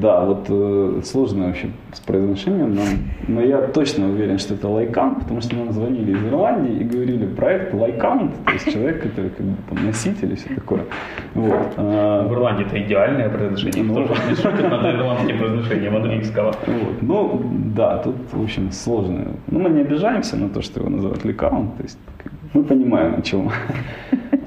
[0.01, 2.81] Да, вот э, сложно вообще с произношением, но,
[3.27, 7.25] но я точно уверен, что это лайкаунт, потому что нам звонили из Ирландии и говорили
[7.25, 10.81] проект лайкаунт, то есть человек, который как бы там носитель и все такое.
[11.35, 11.73] Вот.
[11.77, 13.83] а, В Ирландии это идеальное произношение.
[13.83, 14.07] Ну.
[14.07, 16.53] Же не шутит над ирландским произношением английского?
[16.67, 17.01] Вот.
[17.01, 17.41] Ну,
[17.75, 19.27] да, тут, в общем, сложно.
[19.47, 21.97] Ну, мы не обижаемся на то, что его называют ликаунт, то есть
[22.53, 23.51] мы понимаем, о чем.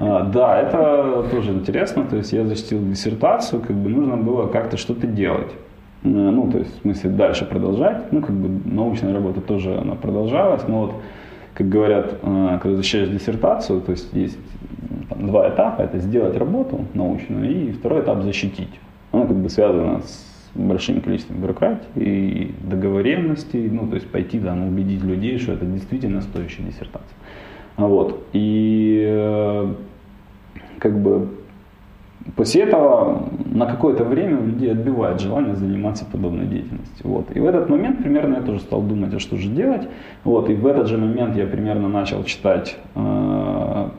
[0.01, 4.77] А, Да, это тоже интересно, то есть я защитил диссертацию, как бы нужно было как-то
[4.77, 5.51] что-то делать.
[6.03, 8.11] Э, Ну, то есть, в смысле, дальше продолжать.
[8.11, 10.93] Ну, как бы научная работа тоже она продолжалась, но вот,
[11.53, 14.39] как говорят, э, когда защищаешь диссертацию, то есть есть
[15.09, 15.83] там, два этапа.
[15.83, 18.79] Это сделать работу научную и второй этап защитить.
[19.11, 24.67] Оно как бы связано с большим количеством бюрократии и договоренностей, ну, то есть пойти там
[24.67, 27.17] убедить людей, что это действительно стоящая диссертация.
[27.77, 28.25] А Вот.
[28.33, 29.73] И э,
[30.81, 31.27] как бы
[32.35, 37.07] после этого на какое-то время у людей отбивает желание заниматься подобной деятельностью.
[37.07, 37.35] Вот.
[37.35, 39.87] И в этот момент примерно я тоже стал думать, а что же делать.
[40.23, 40.49] Вот.
[40.49, 43.89] И в этот же момент я примерно начал читать э,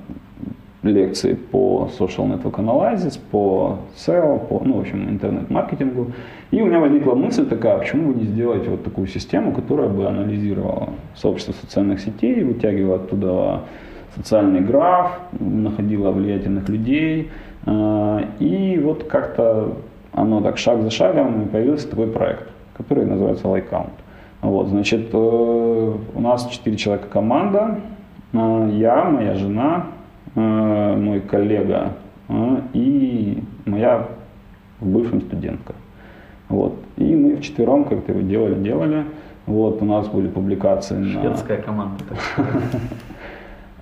[0.82, 6.10] лекции по social network analysis, по SEO, по, ну, в общем, интернет-маркетингу.
[6.50, 10.04] И у меня возникла мысль такая, почему бы не сделать вот такую систему, которая бы
[10.08, 13.60] анализировала сообщество социальных сетей, вытягивала оттуда
[14.16, 17.30] социальный граф, находила влиятельных людей.
[17.66, 19.76] э, И вот как-то
[20.12, 23.90] оно так шаг за шагом и появился такой проект, который называется Likeount.
[24.42, 25.16] Вот, значит, э,
[26.14, 27.78] у нас 4 человека команда,
[28.32, 29.86] э, я, моя жена,
[30.34, 31.92] мой коллега
[32.72, 34.08] и моя
[34.80, 35.74] в бывшем студентка.
[36.48, 36.74] Вот.
[36.96, 39.04] И мы вчетвером как-то его делали, делали.
[39.44, 41.20] Вот, у нас были публикации на...
[41.20, 42.02] Шведская команда.
[42.08, 42.46] так.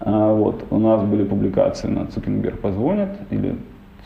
[0.00, 3.56] А, Вот, у нас были публикации на Цукерберг позвонит или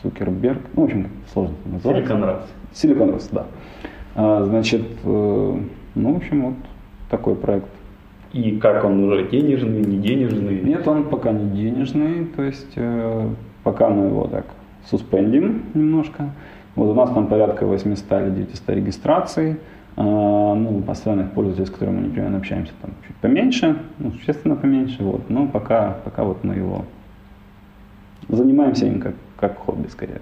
[0.01, 2.05] Цукерберг, ну, в общем, сложно это назвать.
[2.05, 2.45] Silicon Rocks.
[2.73, 3.45] Silicon Rocks, да.
[4.15, 5.59] А, Значит, э,
[5.95, 6.55] ну, в общем, вот
[7.09, 7.67] такой проект.
[8.33, 10.61] И как он уже денежный, не денежный?
[10.61, 13.29] Нет, он пока не денежный, то есть э,
[13.63, 14.45] пока мы его так
[14.89, 16.31] суспендим немножко.
[16.75, 19.55] Вот у нас там порядка 800 или 900 регистраций.
[19.97, 25.01] А, ну, постоянных пользователей, с которыми мы непременно общаемся, там чуть поменьше, ну, существенно поменьше,
[25.01, 25.31] вот.
[25.31, 26.85] Но пока, пока вот мы его
[28.29, 30.21] занимаемся им как, как хобби скорее.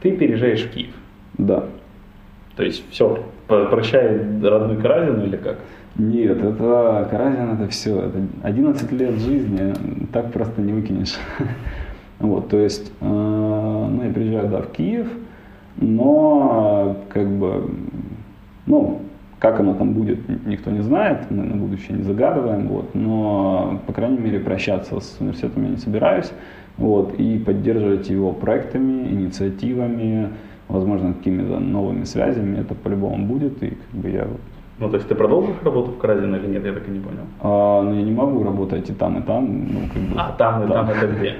[0.00, 0.94] Ты переезжаешь в Киев.
[1.36, 1.64] Да.
[2.56, 5.58] То есть все, прощай родную Каразину или как?
[5.96, 8.00] Нет, это Каразин, это все.
[8.00, 9.74] Это 11 лет жизни,
[10.10, 11.16] так просто не выкинешь.
[12.20, 15.06] Вот, то есть, э, ну, я приезжаю, да, в Киев,
[15.76, 17.70] но, как бы,
[18.66, 19.02] ну,
[19.38, 23.92] как оно там будет, никто не знает, мы на будущее не загадываем, вот, но, по
[23.92, 26.32] крайней мере, прощаться с университетом я не собираюсь,
[26.76, 30.28] вот, и поддерживать его проектами, инициативами,
[30.68, 34.40] возможно, какими-то новыми связями, это по-любому будет, и как бы я вот
[34.80, 37.22] Ну, то есть ты продолжишь работу в Каразино или нет, я так и не понял.
[37.40, 40.64] а, ну, я не могу работать и там, и там, ну, как бы, А там
[40.64, 40.74] и да.
[40.74, 41.34] там это где?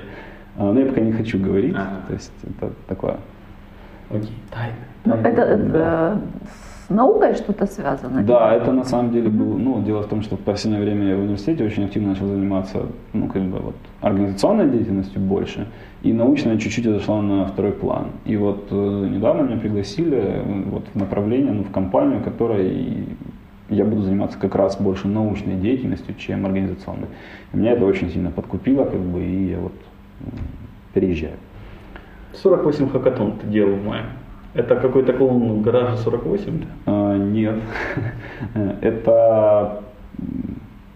[0.56, 2.00] А, но я пока не хочу говорить, Ага.
[2.06, 3.16] то есть это такое.
[4.10, 4.74] Окей, тайны.
[5.04, 6.16] Ну, это э,
[6.88, 8.22] с наукой что-то связано?
[8.22, 11.16] Да, это на самом деле было, ну, дело в том, что в последнее время я
[11.16, 15.66] в университете очень активно начал заниматься, ну, как бы вот организационной деятельностью больше,
[16.02, 18.12] и научная чуть-чуть отошла на второй план.
[18.24, 23.06] И вот э, недавно меня пригласили э, вот в направление, ну, в компанию, которой
[23.68, 27.08] я буду заниматься как раз больше научной деятельностью, чем организационной.
[27.52, 29.74] И меня это очень сильно подкупило, как бы, и я вот
[30.94, 31.36] переезжаю.
[32.32, 34.04] 48 хакатон ты делал в мае.
[34.54, 36.64] Это какой-то клоун в гараже 48?
[36.86, 37.56] А, Нет.
[38.80, 39.82] Это,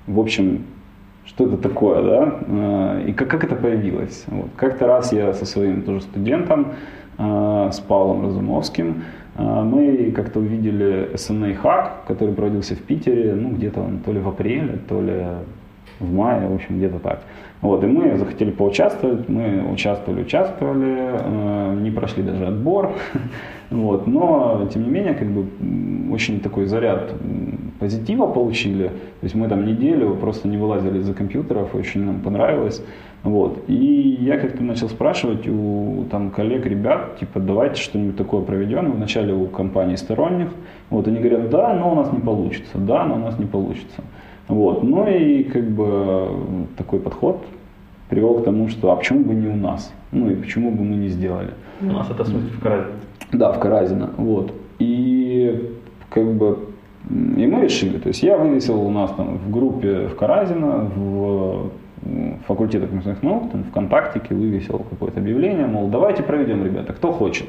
[0.06, 0.64] в общем,
[1.24, 2.38] что это такое, да?
[2.48, 4.24] А, И как, как это появилось?
[4.26, 4.48] Вот.
[4.56, 6.72] Как-то раз я со своим тоже студентом,
[7.18, 9.04] а, с Павлом Разумовским,
[9.36, 14.18] а, мы как-то увидели SNA Hack, который проводился в Питере, ну, где-то он то ли
[14.18, 15.24] в апреле, то ли
[16.00, 17.22] в мае, в общем, где-то так.
[17.62, 22.90] Вот, и мы захотели поучаствовать, мы участвовали, участвовали, э, не прошли даже отбор,
[23.70, 25.46] вот, но, тем не менее, как бы,
[26.12, 27.14] очень такой заряд
[27.78, 32.84] позитива получили, то есть мы там неделю просто не вылазили из-за компьютеров, очень нам понравилось,
[33.22, 38.90] вот, и я как-то начал спрашивать у там коллег, ребят, типа, давайте что-нибудь такое проведем,
[38.90, 40.48] вначале у компаний сторонних,
[40.90, 44.02] вот, они говорят, да, но у нас не получится, да, но у нас не получится.
[44.52, 44.82] Вот.
[44.82, 46.28] Ну и как бы
[46.76, 47.42] такой подход
[48.08, 49.92] привел к тому, что а почему бы не у нас?
[50.10, 51.50] Ну и почему бы мы не сделали?
[51.80, 52.92] У нас это в смысле в Каразино.
[53.32, 54.10] Да, в Каразино.
[54.18, 54.52] Вот.
[54.78, 55.72] И
[56.10, 56.58] как бы
[57.10, 61.70] и мы решили, то есть я вывесил у нас там в группе в Каразино, в
[62.46, 67.48] факультете коммерческих наук, там ВКонтактике вывесил какое-то объявление, мол, давайте проведем, ребята, кто хочет.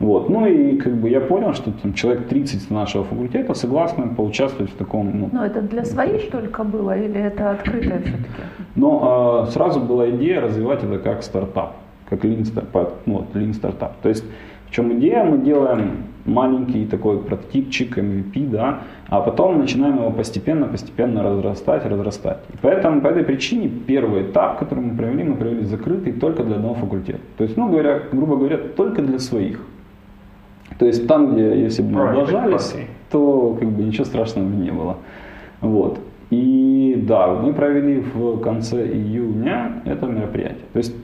[0.00, 0.28] Вот.
[0.28, 4.72] Ну и как бы я понял, что там человек 30 с нашего факультета согласны поучаствовать
[4.72, 8.28] в таком ну, Ну, это для своих только было или это открытое все-таки?
[8.74, 11.76] Но а, сразу была идея развивать это как стартап,
[12.08, 13.96] как lean стартап, ну, вот, lean стартап.
[14.02, 14.24] То есть
[14.66, 15.22] в чем идея?
[15.22, 22.38] Мы делаем маленький такой прототипчик, MVP, да, а потом начинаем его постепенно, постепенно разрастать, разрастать.
[22.52, 26.56] И поэтому по этой причине первый этап, который мы провели, мы провели закрытый только для
[26.56, 27.20] одного факультета.
[27.36, 29.60] То есть, ну говоря, грубо говоря, только для своих.
[30.78, 32.74] То есть там, где если бы мы облажались,
[33.10, 34.96] то как бы ничего страшного не было.
[35.60, 35.98] Вот.
[36.30, 40.64] И да, мы провели в конце июня это мероприятие.
[40.72, 40.94] То есть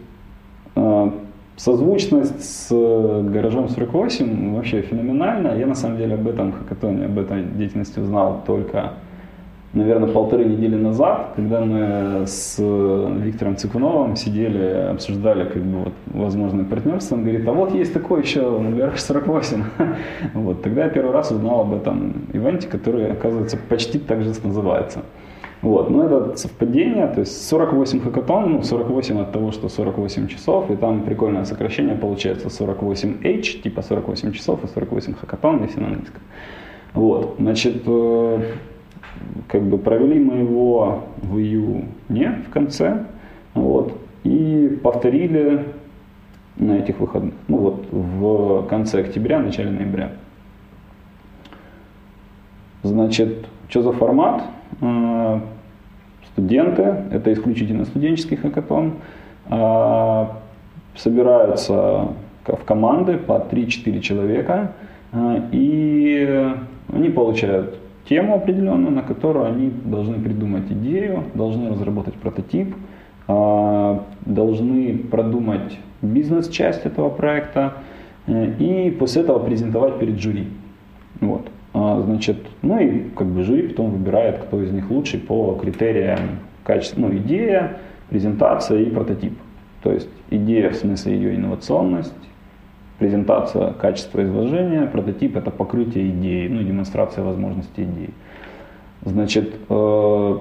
[0.74, 1.11] э,
[1.56, 5.56] созвучность с гаражом 48 вообще феноменальна.
[5.56, 8.94] Я на самом деле об этом хакатоне, об этой деятельности узнал только,
[9.72, 16.64] наверное, полторы недели назад, когда мы с Виктором Цикуновым сидели, обсуждали как бы вот возможное
[16.64, 17.16] партнерство.
[17.16, 19.64] Он говорит, а вот есть такой еще гараж 48.
[20.35, 25.02] Вот, тогда я первый раз узнал об этом ивенте, который, оказывается, почти так же называется.
[25.62, 30.70] Вот, но это совпадение, то есть 48 хакатон, ну 48 от того, что 48 часов,
[30.70, 36.22] и там прикольное сокращение получается 48H, типа 48 часов и 48 хакатон, если на английском.
[36.94, 38.40] Вот, значит, э,
[39.49, 43.05] как бы провели мы его в июне в конце,
[43.55, 45.64] вот, и повторили
[46.57, 50.12] на этих выходных, ну вот в конце октября, начале ноября.
[52.83, 54.42] Значит, что за формат?
[54.81, 55.40] Э,
[56.33, 58.94] Студенты, это исключительно студенческий хакатон,
[59.51, 60.27] э,
[60.96, 62.09] собираются
[62.44, 64.73] в команды по 3-4 человека,
[65.12, 66.55] э, и
[66.92, 67.77] они получают
[68.11, 72.75] тему определенную, на которую они должны придумать идею, должны разработать прототип,
[73.29, 77.75] э, должны продумать бизнес-часть этого проекта
[78.27, 80.49] э, и после этого презентовать перед жюри.
[81.20, 81.49] Вот.
[81.73, 86.40] А, Значит, ну и как бы жюри потом выбирает, кто из них лучший по критериям
[86.64, 89.38] качества, ну, идея, презентация и прототип.
[89.85, 92.12] То есть идея в смысле ее инновационность,
[93.01, 98.11] презентация качества изложения, прототип это покрытие идеи, ну демонстрация возможностей идеи.
[99.03, 100.39] Значит, э,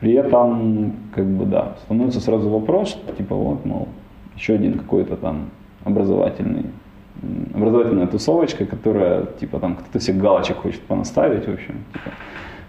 [0.00, 3.88] при этом, как бы, да, становится сразу вопрос, типа, вот, мол,
[4.36, 5.50] еще один какой-то там
[5.84, 6.66] образовательный
[7.54, 12.10] образовательная тусовочка, которая, типа, там, кто-то себе галочек хочет понаставить, в общем, типа,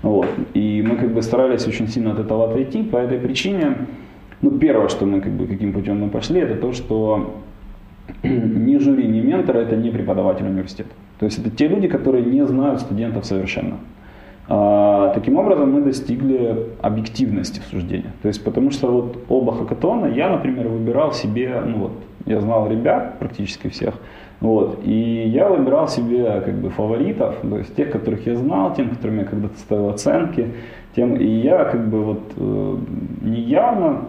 [0.03, 0.27] вот.
[0.53, 3.75] И мы, как бы, старались очень сильно от этого отойти, по этой причине,
[4.41, 7.41] ну, первое, что мы, как бы, каким путем мы пошли, это то, что
[8.23, 10.89] ни жюри, ни менторы это не преподаватель университета.
[11.19, 13.77] То есть это те люди, которые не знают студентов совершенно.
[14.47, 18.11] А, таким образом мы достигли объективности в суждении.
[18.21, 21.91] То есть потому что вот оба хакатона я, например, выбирал себе, ну вот,
[22.25, 23.95] я знал ребят практически всех,
[24.41, 24.81] Вот.
[24.83, 29.19] И я выбирал себе как бы фаворитов, то есть тех, которых я знал, тем, которым
[29.19, 30.51] я когда-то ставил оценки,
[30.95, 32.77] тем, и я как бы вот э,
[33.21, 34.01] неявно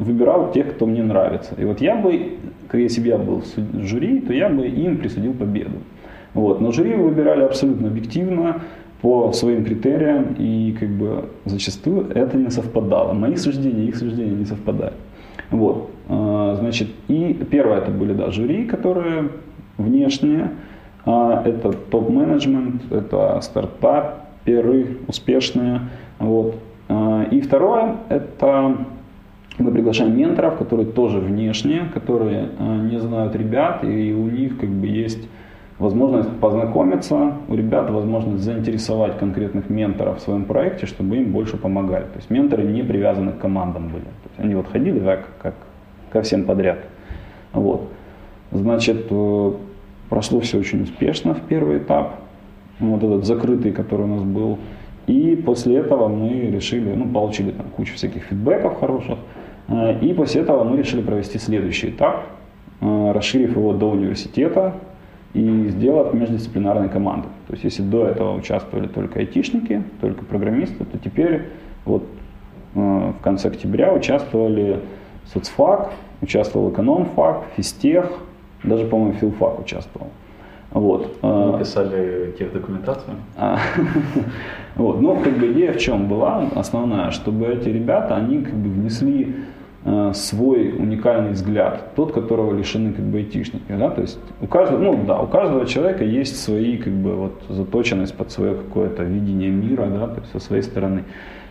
[0.00, 1.54] выбирал тех, кто мне нравится.
[1.56, 2.38] И вот я бы,
[2.72, 5.78] если бы я был в жюри, то я бы им присудил победу.
[6.34, 6.60] Вот.
[6.60, 8.62] Но жюри выбирали абсолютно объективно,
[9.02, 13.12] по своим критериям, и как бы зачастую это не совпадало.
[13.12, 14.92] Мои суждения их суждения не совпадали.
[15.50, 15.90] Вот.
[16.08, 19.30] А, значит, и первое это были да, жюри, которые
[19.78, 20.50] внешние,
[21.06, 25.80] а, это топ-менеджмент, это стартаперы успешные.
[26.18, 26.56] Вот.
[26.88, 28.76] А, и второе, это
[29.60, 34.86] мы приглашаем менторов, которые тоже внешние, которые не знают ребят, и у них как бы
[34.86, 35.28] есть
[35.78, 42.04] возможность познакомиться, у ребят возможность заинтересовать конкретных менторов в своем проекте, чтобы им больше помогали.
[42.04, 44.04] То есть менторы не привязаны к командам были.
[44.04, 45.54] То есть они вот ходили так, как
[46.10, 46.78] ко всем подряд.
[47.52, 47.88] Вот.
[48.52, 49.52] Значит, э,
[50.08, 52.16] прошло все очень успешно в первый этап,
[52.78, 54.58] вот этот закрытый, который у нас был.
[55.06, 59.39] И после этого мы решили, ну, получили там кучу всяких фидбэков хороших, э,
[59.70, 62.26] и после этого мы решили провести следующий этап,
[62.80, 64.74] э, расширив его до университета,
[65.32, 67.28] и сделав междисциплинарной командой.
[67.46, 71.42] То есть если до этого участвовали только айтишники, только программисты, то теперь
[71.84, 72.02] вот
[72.74, 74.80] э, в конце октября участвовали
[75.32, 78.10] соцфак, участвовал экономфак, физтех,
[78.64, 80.08] даже, по-моему, филфак участвовал.
[80.72, 81.16] Вот.
[81.22, 83.16] Вы писали техдокументацию?
[83.36, 83.58] А,
[84.76, 85.00] вот.
[85.00, 89.34] Но как бы идея в чем была основная, чтобы эти ребята, они как бы внесли
[89.34, 89.49] Э,
[90.12, 95.04] свой уникальный взгляд, тот, которого лишены как бы айтишники, да, то есть у каждого, ну
[95.06, 99.86] да, у каждого человека есть свои как бы вот заточенность под свое какое-то видение мира,
[99.86, 101.04] да, то есть со своей стороны.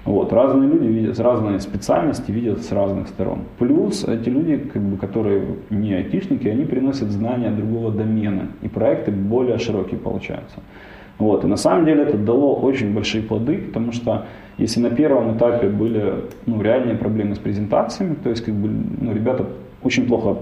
[0.06, 3.42] Вот, разные люди видят, разные специальности видят с разных сторон.
[3.58, 9.12] Плюс эти люди, как бы, которые не айтишники, они приносят знания другого домена, и проекты
[9.12, 10.60] более широкие получаются.
[11.20, 14.26] Вот, и на самом деле это дало очень большие плоды, потому что
[14.58, 16.14] если на первом этапе были
[16.46, 18.70] ну, реальные проблемы с презентациями, то есть как бы,
[19.02, 19.46] ну, ребята
[19.84, 20.38] очень плохо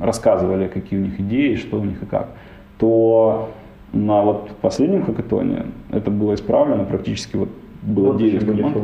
[0.00, 2.28] рассказывали, какие у них идеи, что у них и как,
[2.78, 3.50] то
[3.92, 7.50] на вот последнем хакатоне это было исправлено практически вот
[7.82, 8.76] было вот 9 команд.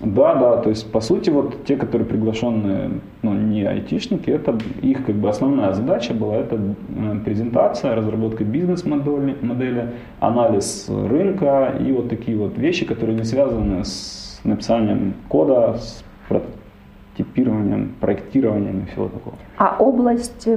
[0.00, 2.90] Да, да, то есть по сути вот те, которые приглашенные,
[3.22, 9.36] ну не айтишники, это их как бы основная задача была это э, презентация, разработка бизнес-модели,
[9.42, 16.02] модели, анализ рынка и вот такие вот вещи, которые не связаны с написанием кода, с
[16.28, 19.36] прототипированием, проектированием и всего такого.
[19.58, 20.48] А область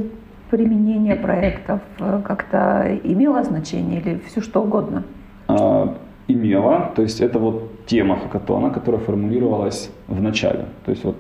[0.50, 5.04] применения проектов э, как-то имела значение или все что угодно?
[5.48, 5.94] А,
[6.28, 10.66] имела, то есть это вот тема хакатона, которая формулировалась в начале.
[10.86, 11.18] То есть вот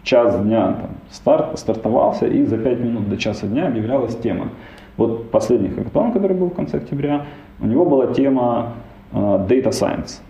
[0.00, 4.48] в час дня там, старт, стартовался, и за 5 минут до часа дня объявлялась тема.
[4.96, 7.26] Вот последний хакатон, который был в конце октября,
[7.60, 8.74] у него была тема
[9.12, 10.20] uh, Data Science,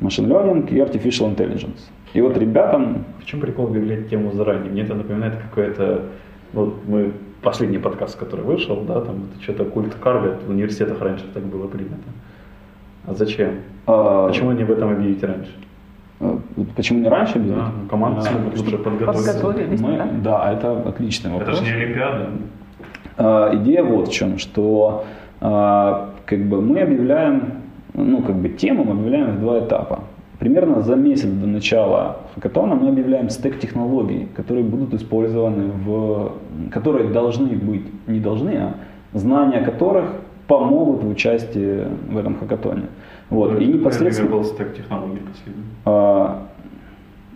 [0.00, 1.80] Machine Learning и Artificial Intelligence.
[2.12, 3.04] И вот ребятам...
[3.18, 4.70] В чем прикол объявлять тему заранее?
[4.70, 6.02] Мне это напоминает какое-то...
[6.52, 7.12] Вот мы
[7.42, 11.66] последний подкаст, который вышел, да, там это что-то культ Карви, в университетах раньше так было
[11.66, 11.96] принято.
[13.06, 13.50] А зачем?
[13.86, 15.52] А, Почему не в этом объявить раньше?
[16.20, 16.38] А,
[16.76, 17.58] почему не раньше объявить?
[17.58, 19.32] Да, ну, команды а, смогут лучше подготовиться.
[19.32, 20.08] Подготовились, Мы, да?
[20.22, 21.58] да, это отличный вопрос.
[21.58, 22.30] Это же не Олимпиада.
[23.16, 25.04] А, идея вот в чем, что
[25.40, 30.00] а, как бы мы объявляем, ну как бы тему мы объявляем в два этапа.
[30.38, 36.32] Примерно за месяц до начала хакатона мы объявляем стек технологий, которые будут использованы в,
[36.72, 38.74] которые должны быть, не должны, а
[39.12, 40.06] знания которых
[40.46, 42.84] помогут в участии в этом хакатоне.
[43.30, 43.60] Вот.
[43.60, 44.30] И непосредственно...
[44.30, 45.64] был стек технологий последний?
[45.84, 46.46] А,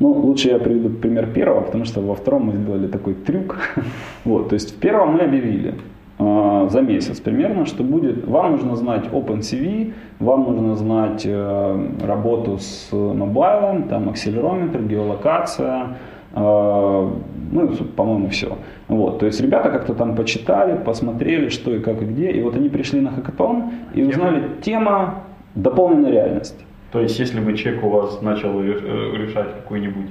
[0.01, 3.59] ну, лучше я приведу пример первого, потому что во втором мы сделали такой трюк.
[4.25, 5.75] вот, то есть в первом мы объявили
[6.19, 12.59] э, за месяц примерно, что будет, вам нужно знать OpenCV, вам нужно знать э, работу
[12.59, 15.97] с мобайлом, там акселерометр, геолокация,
[16.35, 18.59] ну, по-моему, все.
[18.89, 22.57] Вот, то есть ребята как-то там почитали, посмотрели, что и как и где, и вот
[22.57, 25.25] они пришли на хакатон и узнали тема
[25.55, 26.65] дополненная реальность.
[26.93, 30.07] То есть если бы человек у вас начал э, решать какой-нибудь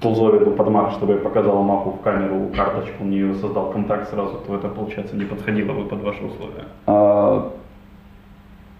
[0.00, 4.10] тулзове был под Mac, чтобы я показала мапу в камеру, карточку, мне ее создал контакт
[4.10, 6.64] сразу, то это, получается, не подходило бы под ваши условия.
[6.86, 7.52] А,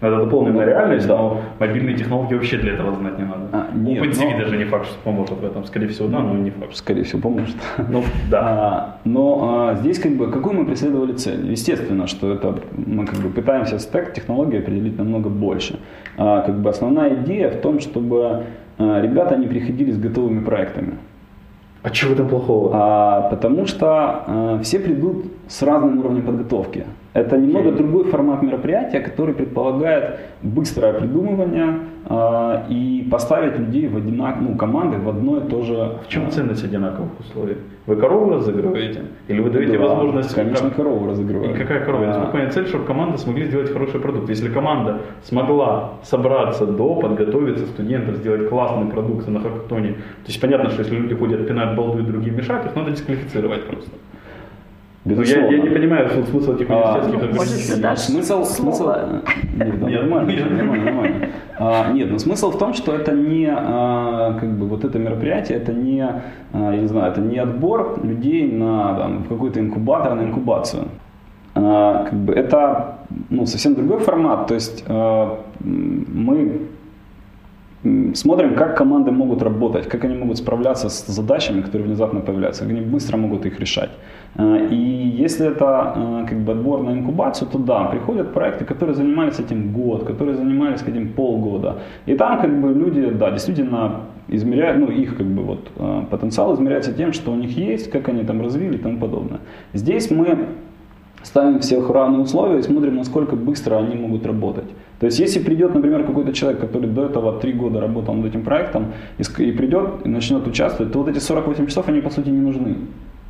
[0.01, 1.15] это дополненная реальность, да.
[1.15, 3.47] но мобильные технологии вообще для этого знать не надо.
[3.51, 4.39] А, нет, OpenCV но...
[4.39, 5.63] даже не факт, что поможет в этом.
[5.65, 6.75] Скорее всего, да, но не факт.
[6.75, 7.55] Скорее всего, поможет.
[7.87, 8.39] Ну, да.
[8.41, 11.51] А, но а, здесь как бы, какую мы преследовали цель?
[11.51, 15.79] Естественно, что это мы как бы пытаемся стек технологии определить намного больше.
[16.17, 18.43] А, как бы основная идея в том, чтобы
[18.79, 20.93] а, ребята не приходили с готовыми проектами.
[21.83, 22.71] А чего там плохого?
[22.73, 26.85] А, потому что а, все придут с разным уровнем подготовки.
[27.13, 34.39] Это немного другой формат мероприятия, который предполагает быстрое придумывание э, и поставить людей в одинак,
[34.39, 35.97] ну, команды в одно и то же.
[36.05, 37.57] В чем ценность одинаковых условий?
[37.85, 39.01] Вы корову разыгрываете?
[39.27, 40.33] Или вы даете Да, возможность...
[40.33, 41.51] Конечно, как- корову разыгрываю.
[41.53, 42.03] И какая корова?
[42.03, 44.29] Я А, насколько понимаю, цель, чтобы команды смогли сделать хороший продукт.
[44.29, 50.69] Если команда смогла собраться до, подготовиться, студентов, сделать классный продукт на хакатоне, то есть понятно,
[50.69, 53.91] что если люди ходят, пинают балду и другим мешать, их надо дисквалифицировать просто.
[55.03, 57.81] Ну, я, я не понимаю смысл этих А, университетских ну, может, ограничений.
[57.81, 58.89] да, Смысл, смысл,
[59.55, 61.27] нет, нормально, нормально, нормально.
[61.57, 65.57] А, нет, но смысл в том, что это не, а, как бы, вот это мероприятие,
[65.57, 66.21] это не, а,
[66.53, 70.83] я не знаю, это не отбор людей на там, в какой-то инкубатор, на инкубацию.
[71.55, 72.99] А, как бы это
[73.31, 76.61] ну, совсем другой формат, то есть а, мы
[78.13, 82.71] смотрим, как команды могут работать, как они могут справляться с задачами, которые внезапно появляются, как
[82.71, 83.89] они быстро могут их решать.
[84.37, 88.95] Э, И если это э, как бы отбор на инкубацию, то да, приходят проекты, которые
[88.95, 91.75] занимались этим год, которые занимались этим полгода.
[92.07, 93.91] И там как бы люди, да, действительно
[94.29, 98.09] измеряют, ну их как бы вот э, потенциал измеряется тем, что у них есть, как
[98.09, 99.39] они там развили и тому подобное.
[99.73, 100.37] Здесь мы
[101.23, 104.69] ставим всех в равные условия и смотрим, насколько быстро они могут работать.
[104.99, 108.43] То есть, если придет, например, какой-то человек, который до этого три года работал над этим
[108.43, 112.39] проектом, и, придет и начнет участвовать, то вот эти 48 часов, они, по сути, не
[112.39, 112.75] нужны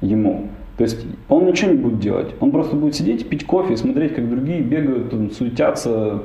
[0.01, 0.49] ему.
[0.81, 2.33] То есть, он ничего не будет делать.
[2.39, 6.23] Он просто будет сидеть, пить кофе и смотреть, как другие бегают, там, суетятся,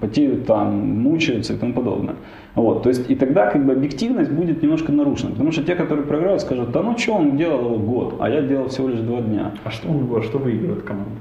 [0.00, 2.16] потеют там, мучаются и тому подобное.
[2.56, 2.82] Вот.
[2.82, 5.30] То есть, и тогда как бы объективность будет немножко нарушена.
[5.30, 8.42] Потому что те, которые проиграют, скажут, да ну что, он делал его год, а я
[8.42, 9.52] делал всего лишь два дня.
[9.62, 11.12] А что, он- а что выигрывает команда?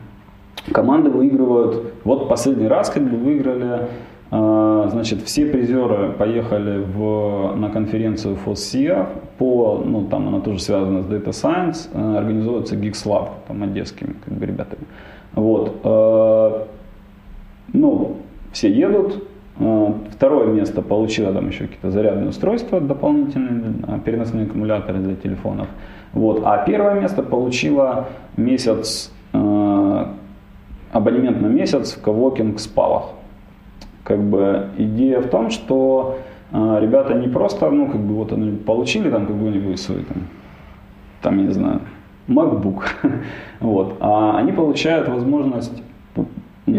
[0.72, 1.94] Команды выигрывают.
[2.04, 3.90] Вот последний раз как бы выиграли,
[4.32, 9.08] значит, все призеры поехали в, на конференцию FOSSIA
[9.38, 14.16] по, ну там она тоже связана с Data Science, э, организуется Geeks Lab, там одесскими
[14.24, 14.84] как бы ребятами.
[15.34, 15.76] Вот.
[15.84, 16.66] э,
[17.74, 18.18] ну,
[18.54, 19.24] все едут.
[19.60, 25.68] Э, Второе место получило там еще какие-то зарядные устройства дополнительные, переносные аккумуляторы для телефонов.
[26.14, 26.44] Вот.
[26.46, 28.08] А первое место получило
[28.38, 29.12] месяц
[30.92, 33.14] абонемент на месяц в коворкинг спалах.
[34.04, 36.18] Как бы идея в том, что
[36.52, 40.18] э, ребята не просто, ну, как бы вот они получили там какой-нибудь свой там,
[41.22, 41.82] там, я не знаю,
[42.28, 42.84] MacBook,
[43.60, 45.84] вот, а они получают возможность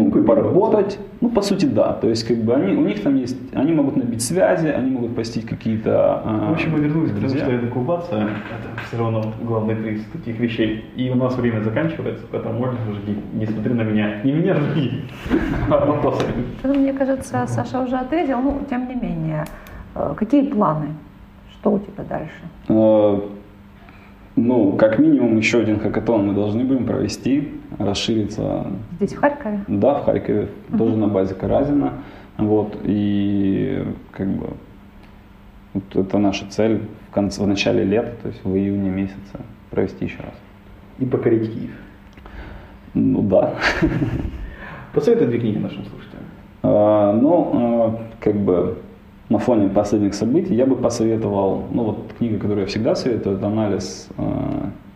[0.01, 3.37] ну, поработать, ну, по сути, да, то есть, как бы, они, у них там есть,
[3.53, 7.29] они могут набить связи, они могут посетить какие-то а, В общем, мы вернулись к тому,
[7.29, 10.85] что инкубация– это все равно главный приз таких вещей.
[10.95, 13.17] И у нас время заканчивается, поэтому можно жги.
[13.33, 14.21] Не смотри на меня.
[14.23, 15.03] Не меня жги,
[15.69, 16.25] а вопросы.
[16.63, 19.45] Мне кажется, Саша уже ответил, ну, тем не менее.
[19.95, 20.87] Э, Какие планы?
[21.51, 23.33] Что у тебя дальше?
[24.35, 28.65] Ну, как минимум, еще один хакатон мы должны будем провести, расшириться,
[28.99, 29.59] Здесь, в Харькове?
[29.67, 31.93] да, в Харькове, тоже на базе Каразина.
[32.37, 34.47] Вот, и как бы
[35.75, 39.37] вот это наша цель в, конце, в начале лета, то есть в июне месяце
[39.69, 40.33] провести еще раз.
[40.97, 41.71] И покорить Киев.
[42.95, 43.53] Ну да.
[44.93, 46.23] Посоветуй две книги нашим слушателям.
[46.63, 48.77] А, Ну, а, как бы
[49.29, 53.47] на фоне последних событий я бы посоветовал, ну вот книга, которую я всегда советую, это
[53.47, 54.23] анализ э,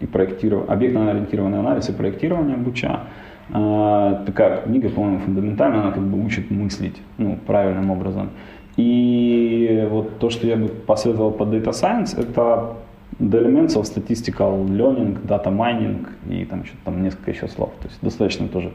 [0.02, 3.02] и проектирование, объектно-ориентированный анализ и проектирование Буча.
[3.50, 8.30] Э, такая книга, по-моему, фундаментальная, она как бы учит мыслить ну, правильным образом.
[8.76, 12.76] И вот то, что я бы посоветовал по Data Science, это
[13.20, 17.72] The Elements of Statistical Learning, Data Mining и там что-то там несколько еще слов.
[17.82, 18.72] То есть достаточно тоже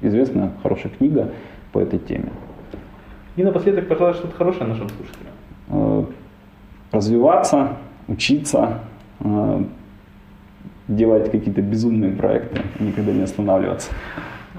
[0.00, 1.30] известная, хорошая книга
[1.72, 2.30] по этой теме.
[3.36, 5.32] И напоследок, пожалуй, что-то хорошее нашим слушателям.
[5.68, 6.04] Э,
[6.92, 7.76] развиваться,
[8.08, 8.80] учиться,
[9.20, 9.64] э,
[10.88, 13.90] делать какие-то безумные проекты, никогда не останавливаться.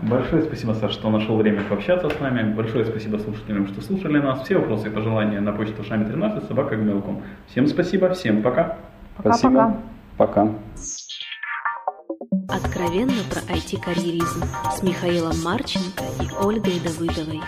[0.02, 2.54] Большое спасибо, Саша, что нашел время пообщаться с нами.
[2.54, 4.44] Большое спасибо слушателям, что слушали нас.
[4.44, 7.22] Все вопросы и пожелания на почту шами 13 собака Гмелком.
[7.48, 8.78] Всем спасибо, всем пока.
[9.16, 9.38] Пока-пока.
[9.38, 9.78] Спасибо.
[10.18, 10.50] Пока.
[12.50, 14.44] Откровенно про IT-карьеризм
[14.76, 17.40] с Михаилом Марченко и Ольгой Давыдовой.